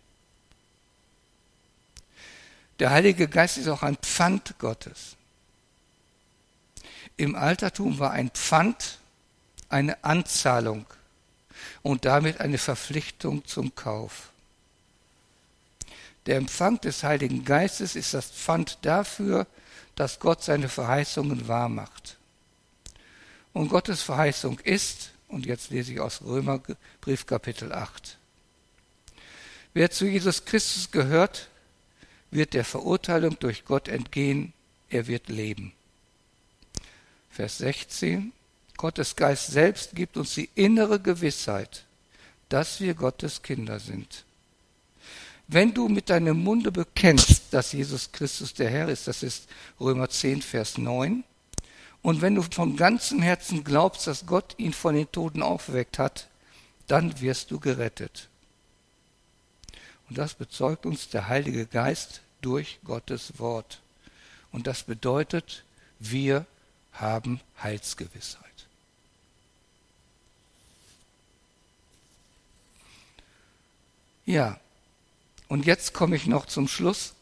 Der 2.80 2.92
Heilige 2.92 3.28
Geist 3.28 3.58
ist 3.58 3.68
auch 3.68 3.84
ein 3.84 3.98
Pfand 3.98 4.56
Gottes. 4.60 5.16
Im 7.18 7.36
Altertum 7.36 7.98
war 7.98 8.12
ein 8.12 8.30
Pfand 8.30 9.00
eine 9.70 10.04
Anzahlung 10.04 10.86
und 11.82 12.06
damit 12.06 12.40
eine 12.40 12.58
Verpflichtung 12.58 13.46
zum 13.46 13.74
Kauf. 13.74 14.30
Der 16.28 16.36
Empfang 16.36 16.80
des 16.82 17.04
Heiligen 17.04 17.46
Geistes 17.46 17.96
ist 17.96 18.14
das 18.14 18.30
Pfand 18.30 18.80
dafür, 18.82 19.48
dass 19.96 20.20
Gott 20.20 20.44
seine 20.44 20.68
Verheißungen 20.68 21.48
wahrmacht. 21.48 22.18
Und 23.54 23.70
Gottes 23.70 24.04
Verheißung 24.04 24.60
ist, 24.60 25.12
und 25.30 25.46
jetzt 25.46 25.72
lese 25.72 25.94
ich 25.94 26.00
aus 26.02 26.22
Römerbrief 26.22 27.26
Kapitel 27.26 27.72
8, 27.72 28.18
wer 29.74 29.90
zu 29.90 30.06
Jesus 30.06 30.44
Christus 30.44 30.92
gehört, 30.92 31.48
wird 32.30 32.54
der 32.54 32.66
Verurteilung 32.66 33.40
durch 33.40 33.64
Gott 33.64 33.88
entgehen, 33.88 34.52
er 34.90 35.08
wird 35.08 35.30
leben. 35.30 35.72
Vers 37.32 37.60
16, 37.60 38.34
Gottes 38.76 39.16
Geist 39.16 39.48
selbst 39.48 39.96
gibt 39.96 40.18
uns 40.18 40.36
die 40.36 40.50
innere 40.56 41.00
Gewissheit, 41.00 41.86
dass 42.50 42.82
wir 42.82 42.96
Gottes 42.96 43.42
Kinder 43.42 43.80
sind. 43.80 44.26
Wenn 45.48 45.74
du 45.74 45.88
mit 45.88 46.10
deinem 46.10 46.44
Munde 46.44 46.72
bekennst, 46.72 47.44
dass 47.52 47.72
Jesus 47.72 48.12
Christus 48.12 48.54
der 48.54 48.70
Herr 48.70 48.90
ist, 48.90 49.08
das 49.08 49.24
ist 49.24 49.48
Römer 49.80 50.10
10, 50.10 50.42
Vers 50.42 50.78
9, 50.78 51.24
und 52.02 52.22
wenn 52.22 52.36
du 52.36 52.42
von 52.42 52.76
ganzem 52.76 53.22
Herzen 53.22 53.64
glaubst, 53.64 54.08
dass 54.08 54.26
Gott 54.26 54.56
ihn 54.58 54.74
von 54.74 54.96
den 54.96 55.12
Toten 55.12 55.42
aufgeweckt 55.42 56.00
hat, 56.00 56.28
dann 56.88 57.20
wirst 57.20 57.52
du 57.52 57.60
gerettet. 57.60 58.30
Und 60.10 60.18
das 60.18 60.34
bezeugt 60.34 60.86
uns 60.86 61.10
der 61.10 61.28
Heilige 61.28 61.66
Geist 61.66 62.22
durch 62.42 62.80
Gottes 62.86 63.40
Wort. 63.40 63.82
Und 64.52 64.68
das 64.68 64.84
bedeutet, 64.84 65.64
wir 66.00 66.46
haben 66.94 67.42
Heilsgewissheit. 67.62 68.44
Ja, 74.26 74.60
und 75.48 75.66
jetzt 75.66 75.94
komme 75.94 76.16
ich 76.16 76.28
noch 76.28 76.46
zum 76.46 76.68
Schluss 76.68 77.14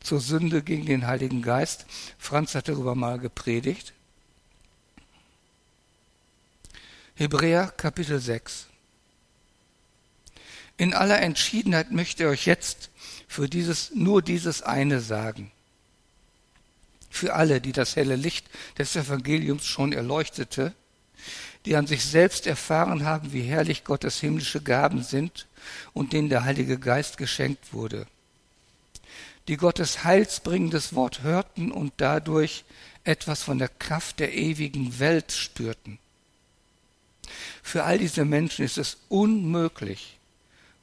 zur 0.00 0.20
Sünde 0.20 0.62
gegen 0.62 0.86
den 0.86 1.06
Heiligen 1.06 1.42
Geist. 1.42 1.84
Franz 2.18 2.54
hat 2.54 2.68
darüber 2.68 2.94
mal 2.94 3.18
gepredigt. 3.18 3.92
Hebräer 7.16 7.72
Kapitel 7.76 8.20
6. 8.20 8.66
In 10.76 10.94
aller 10.94 11.20
Entschiedenheit 11.20 11.90
möchte 11.90 12.24
ich 12.24 12.28
euch 12.28 12.46
jetzt 12.46 12.90
für 13.26 13.48
dieses, 13.48 13.94
nur 13.94 14.22
dieses 14.22 14.62
eine 14.62 15.00
sagen. 15.00 15.50
Für 17.10 17.34
alle, 17.34 17.60
die 17.60 17.72
das 17.72 17.96
helle 17.96 18.16
Licht 18.16 18.46
des 18.78 18.94
Evangeliums 18.94 19.66
schon 19.66 19.92
erleuchtete, 19.92 20.74
die 21.64 21.74
an 21.74 21.86
sich 21.86 22.04
selbst 22.04 22.46
erfahren 22.46 23.04
haben, 23.04 23.32
wie 23.32 23.42
herrlich 23.42 23.84
Gottes 23.84 24.20
himmlische 24.20 24.60
Gaben 24.60 25.02
sind 25.02 25.46
und 25.92 26.12
denen 26.12 26.28
der 26.28 26.44
Heilige 26.44 26.78
Geist 26.78 27.16
geschenkt 27.16 27.72
wurde, 27.72 28.06
die 29.48 29.56
Gottes 29.56 30.04
heilsbringendes 30.04 30.94
Wort 30.94 31.22
hörten 31.22 31.70
und 31.70 31.92
dadurch 31.98 32.64
etwas 33.04 33.42
von 33.42 33.58
der 33.58 33.68
Kraft 33.68 34.18
der 34.18 34.34
ewigen 34.34 34.98
Welt 34.98 35.32
spürten. 35.32 35.98
Für 37.62 37.84
all 37.84 37.98
diese 37.98 38.24
Menschen 38.24 38.64
ist 38.64 38.78
es 38.78 38.98
unmöglich, 39.08 40.18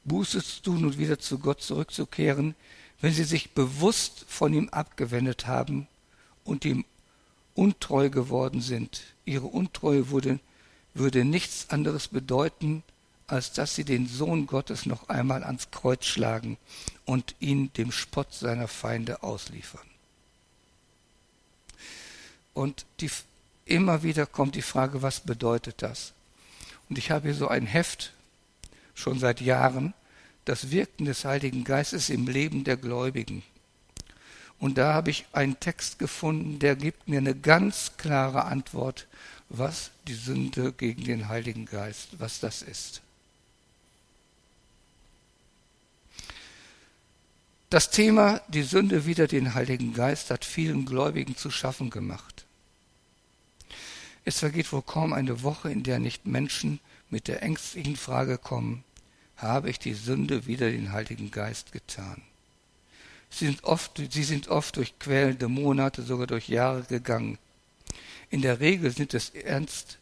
Buße 0.04 0.42
zu 0.42 0.62
tun 0.62 0.84
und 0.84 0.98
wieder 0.98 1.18
zu 1.18 1.38
Gott 1.38 1.62
zurückzukehren, 1.62 2.54
wenn 3.00 3.12
sie 3.12 3.24
sich 3.24 3.50
bewusst 3.50 4.24
von 4.28 4.52
ihm 4.52 4.68
abgewendet 4.70 5.46
haben 5.46 5.86
und 6.44 6.64
ihm 6.64 6.84
untreu 7.54 8.10
geworden 8.10 8.60
sind. 8.60 9.02
Ihre 9.24 9.46
Untreue 9.46 10.10
wurde, 10.10 10.40
würde 10.94 11.24
nichts 11.24 11.70
anderes 11.70 12.08
bedeuten, 12.08 12.82
als 13.26 13.52
dass 13.52 13.74
sie 13.74 13.84
den 13.84 14.06
Sohn 14.06 14.46
Gottes 14.46 14.86
noch 14.86 15.08
einmal 15.08 15.44
ans 15.44 15.70
Kreuz 15.70 16.04
schlagen 16.04 16.58
und 17.04 17.34
ihn 17.40 17.72
dem 17.74 17.92
Spott 17.92 18.34
seiner 18.34 18.68
Feinde 18.68 19.22
ausliefern. 19.22 19.86
Und 22.52 22.86
die, 23.00 23.10
immer 23.64 24.02
wieder 24.02 24.26
kommt 24.26 24.54
die 24.54 24.62
Frage, 24.62 25.02
was 25.02 25.20
bedeutet 25.20 25.82
das? 25.82 26.12
Und 26.88 26.98
ich 26.98 27.10
habe 27.10 27.28
hier 27.28 27.34
so 27.34 27.48
ein 27.48 27.66
Heft, 27.66 28.12
schon 28.94 29.18
seit 29.18 29.40
Jahren, 29.40 29.94
das 30.44 30.70
Wirken 30.70 31.06
des 31.06 31.24
Heiligen 31.24 31.64
Geistes 31.64 32.10
im 32.10 32.26
Leben 32.26 32.64
der 32.64 32.76
Gläubigen. 32.76 33.42
Und 34.58 34.78
da 34.78 34.94
habe 34.94 35.10
ich 35.10 35.26
einen 35.32 35.58
Text 35.58 35.98
gefunden, 35.98 36.58
der 36.58 36.76
gibt 36.76 37.08
mir 37.08 37.18
eine 37.18 37.34
ganz 37.34 37.92
klare 37.96 38.44
Antwort, 38.44 39.06
was 39.48 39.90
die 40.06 40.14
Sünde 40.14 40.72
gegen 40.72 41.04
den 41.04 41.28
Heiligen 41.28 41.66
Geist, 41.66 42.10
was 42.18 42.40
das 42.40 42.62
ist. 42.62 43.02
Das 47.74 47.90
Thema 47.90 48.40
die 48.46 48.62
Sünde 48.62 49.04
wider 49.04 49.26
den 49.26 49.54
Heiligen 49.54 49.94
Geist 49.94 50.30
hat 50.30 50.44
vielen 50.44 50.86
Gläubigen 50.86 51.36
zu 51.36 51.50
schaffen 51.50 51.90
gemacht. 51.90 52.44
Es 54.24 54.38
vergeht 54.38 54.72
wohl 54.72 54.82
kaum 54.82 55.12
eine 55.12 55.42
Woche, 55.42 55.72
in 55.72 55.82
der 55.82 55.98
nicht 55.98 56.24
Menschen 56.24 56.78
mit 57.10 57.26
der 57.26 57.42
ängstlichen 57.42 57.96
Frage 57.96 58.38
kommen, 58.38 58.84
habe 59.36 59.70
ich 59.70 59.80
die 59.80 59.94
Sünde 59.94 60.46
wider 60.46 60.70
den 60.70 60.92
Heiligen 60.92 61.32
Geist 61.32 61.72
getan? 61.72 62.22
Sie 63.28 63.46
sind 63.46 63.64
oft, 63.64 64.00
sie 64.08 64.22
sind 64.22 64.46
oft 64.46 64.76
durch 64.76 64.96
quälende 65.00 65.48
Monate, 65.48 66.02
sogar 66.02 66.28
durch 66.28 66.48
Jahre 66.48 66.84
gegangen. 66.84 67.38
In 68.30 68.40
der 68.40 68.60
Regel 68.60 68.92
sind 68.92 69.14
es 69.14 69.30
ernst 69.30 69.98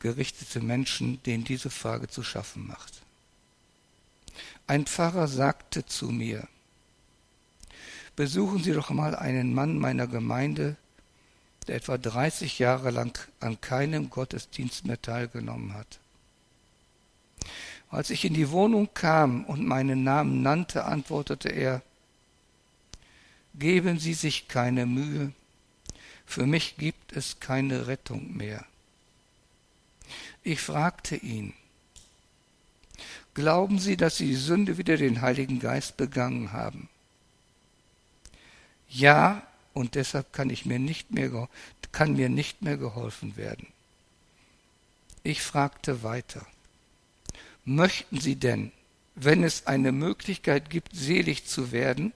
gerichtete 0.00 0.58
Menschen, 0.58 1.22
denen 1.22 1.44
diese 1.44 1.70
Frage 1.70 2.08
zu 2.08 2.24
schaffen 2.24 2.66
macht. 2.66 2.92
Ein 4.66 4.86
Pfarrer 4.86 5.28
sagte 5.28 5.86
zu 5.86 6.06
mir, 6.06 6.48
besuchen 8.16 8.62
Sie 8.62 8.72
doch 8.72 8.90
mal 8.90 9.14
einen 9.14 9.54
Mann 9.54 9.78
meiner 9.78 10.06
Gemeinde, 10.06 10.76
der 11.66 11.76
etwa 11.76 11.98
30 11.98 12.58
Jahre 12.58 12.90
lang 12.90 13.18
an 13.40 13.60
keinem 13.60 14.10
Gottesdienst 14.10 14.86
mehr 14.86 15.00
teilgenommen 15.00 15.74
hat. 15.74 15.98
Als 17.90 18.10
ich 18.10 18.24
in 18.24 18.34
die 18.34 18.50
Wohnung 18.50 18.88
kam 18.92 19.44
und 19.44 19.64
meinen 19.64 20.04
Namen 20.04 20.42
nannte, 20.42 20.84
antwortete 20.84 21.48
er, 21.48 21.82
Geben 23.56 24.00
Sie 24.00 24.14
sich 24.14 24.48
keine 24.48 24.84
Mühe, 24.84 25.32
für 26.26 26.44
mich 26.44 26.76
gibt 26.76 27.12
es 27.12 27.38
keine 27.38 27.86
Rettung 27.86 28.36
mehr. 28.36 28.64
Ich 30.42 30.60
fragte 30.60 31.16
ihn, 31.16 31.54
Glauben 33.34 33.78
Sie, 33.78 33.96
dass 33.96 34.16
Sie 34.16 34.28
die 34.28 34.34
Sünde 34.34 34.78
wider 34.78 34.96
den 34.96 35.20
Heiligen 35.20 35.60
Geist 35.60 35.96
begangen 35.96 36.52
haben? 36.52 36.88
Ja, 38.94 39.42
und 39.72 39.96
deshalb 39.96 40.32
kann, 40.32 40.50
ich 40.50 40.66
mir 40.66 40.78
nicht 40.78 41.10
mehr, 41.10 41.48
kann 41.90 42.12
mir 42.12 42.28
nicht 42.28 42.62
mehr 42.62 42.76
geholfen 42.76 43.36
werden. 43.36 43.66
Ich 45.24 45.42
fragte 45.42 46.04
weiter. 46.04 46.46
Möchten 47.64 48.20
Sie 48.20 48.36
denn, 48.36 48.70
wenn 49.16 49.42
es 49.42 49.66
eine 49.66 49.90
Möglichkeit 49.90 50.70
gibt, 50.70 50.94
selig 50.94 51.44
zu 51.44 51.72
werden, 51.72 52.12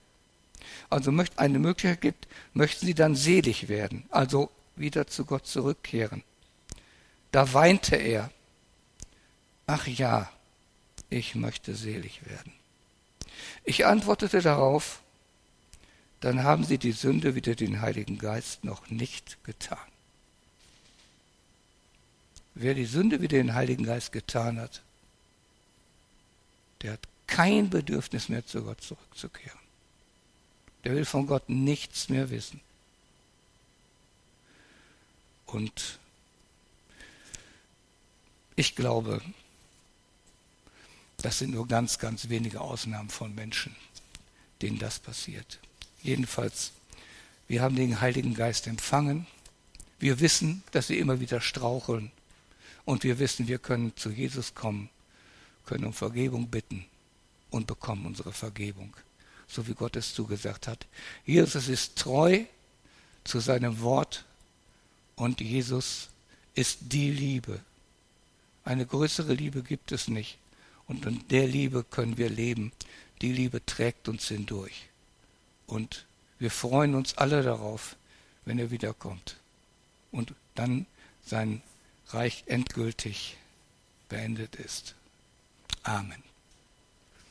also 0.89 1.13
eine 1.37 1.59
Möglichkeit 1.59 2.01
gibt, 2.01 2.29
möchten 2.55 2.87
Sie 2.87 2.95
dann 2.95 3.17
selig 3.17 3.69
werden, 3.69 4.05
also 4.11 4.49
wieder 4.77 5.09
zu 5.09 5.25
Gott 5.25 5.49
zurückkehren? 5.49 6.23
Da 7.33 7.53
weinte 7.55 7.97
er. 7.97 8.31
Ach 9.67 9.89
ja, 9.89 10.31
ich 11.11 11.35
möchte 11.35 11.75
selig 11.75 12.25
werden. 12.25 12.53
Ich 13.65 13.85
antwortete 13.85 14.41
darauf, 14.43 15.03
dann 16.21 16.43
haben 16.43 16.65
sie 16.65 16.79
die 16.79 16.93
Sünde 16.93 17.35
wider 17.35 17.55
den 17.55 17.81
Heiligen 17.81 18.19
Geist 18.19 18.65
noch 18.65 18.89
nicht 18.91 19.43
getan. 19.45 19.79
wer 22.61 22.75
die 22.75 22.87
Sünde 22.87 23.23
wie 23.23 23.29
den 23.29 23.55
Heiligen 23.55 23.85
Geist 23.85 24.11
getan 24.13 24.59
hat, 24.59 24.83
der 26.83 26.95
hat 26.95 27.09
kein 27.27 27.71
Bedürfnis 27.71 28.29
mehr 28.29 28.45
zu 28.45 28.65
Gott 28.65 28.81
zurückzukehren. 28.81 29.59
Der 30.85 30.95
will 30.95 31.05
von 31.05 31.27
Gott 31.27 31.49
nichts 31.49 32.09
mehr 32.09 32.31
wissen. 32.31 32.61
Und 35.47 35.99
ich 38.57 38.75
glaube, 38.75 39.23
das 41.19 41.39
sind 41.39 41.53
nur 41.53 41.67
ganz, 41.67 41.99
ganz 41.99 42.29
wenige 42.29 42.61
Ausnahmen 42.61 43.09
von 43.09 43.35
Menschen, 43.35 43.75
denen 44.63 44.79
das 44.79 44.99
passiert. 44.99 45.59
Jedenfalls, 46.03 46.73
wir 47.49 47.63
haben 47.63 47.77
den 47.77 48.01
Heiligen 48.01 48.35
Geist 48.35 48.67
empfangen. 48.67 49.27
Wir 49.99 50.21
wissen, 50.21 50.63
dass 50.73 50.89
wir 50.89 50.99
immer 50.99 51.21
wieder 51.21 51.41
straucheln. 51.41 52.11
Und 52.85 53.05
wir 53.05 53.19
wissen, 53.19 53.49
wir 53.49 53.59
können 53.59 53.97
zu 53.97 54.11
Jesus 54.11 54.55
kommen, 54.55 54.89
können 55.67 55.85
um 55.85 55.93
Vergebung 55.93 56.49
bitten 56.49 56.87
und 57.51 57.67
bekommen 57.67 58.07
unsere 58.07 58.33
Vergebung, 58.33 58.95
so 59.47 59.67
wie 59.67 59.75
Gott 59.75 59.97
es 59.97 60.15
zugesagt 60.15 60.67
hat. 60.67 60.87
Jesus 61.27 61.69
ist 61.69 61.97
treu 61.97 62.45
zu 63.25 63.41
seinem 63.41 63.81
Wort 63.81 64.25
und 65.17 65.41
Jesus 65.41 66.09
ist 66.55 66.79
die 66.81 67.11
Liebe. 67.11 67.61
Eine 68.65 68.87
größere 68.87 69.35
Liebe 69.35 69.63
gibt 69.63 69.93
es 69.93 70.09
nicht. 70.09 70.39
Und 70.87 71.05
in 71.05 71.27
der 71.29 71.47
Liebe 71.47 71.85
können 71.85 72.17
wir 72.17 72.31
leben. 72.31 72.73
Die 73.21 73.33
Liebe 73.33 73.65
trägt 73.65 74.09
uns 74.09 74.29
hindurch. 74.29 74.89
Und 75.69 76.07
wir 76.41 76.51
freuen 76.51 76.97
uns 76.97 77.17
alle 77.17 77.43
darauf, 77.43 77.95
wenn 78.45 78.59
er 78.59 78.73
wiederkommt 78.73 79.37
und 80.11 80.35
dann 80.55 80.87
sein 81.25 81.63
Reich 82.09 82.45
endgültig 82.47 83.37
beendet 84.09 84.57
ist. 84.57 84.95
Amen. 85.83 86.28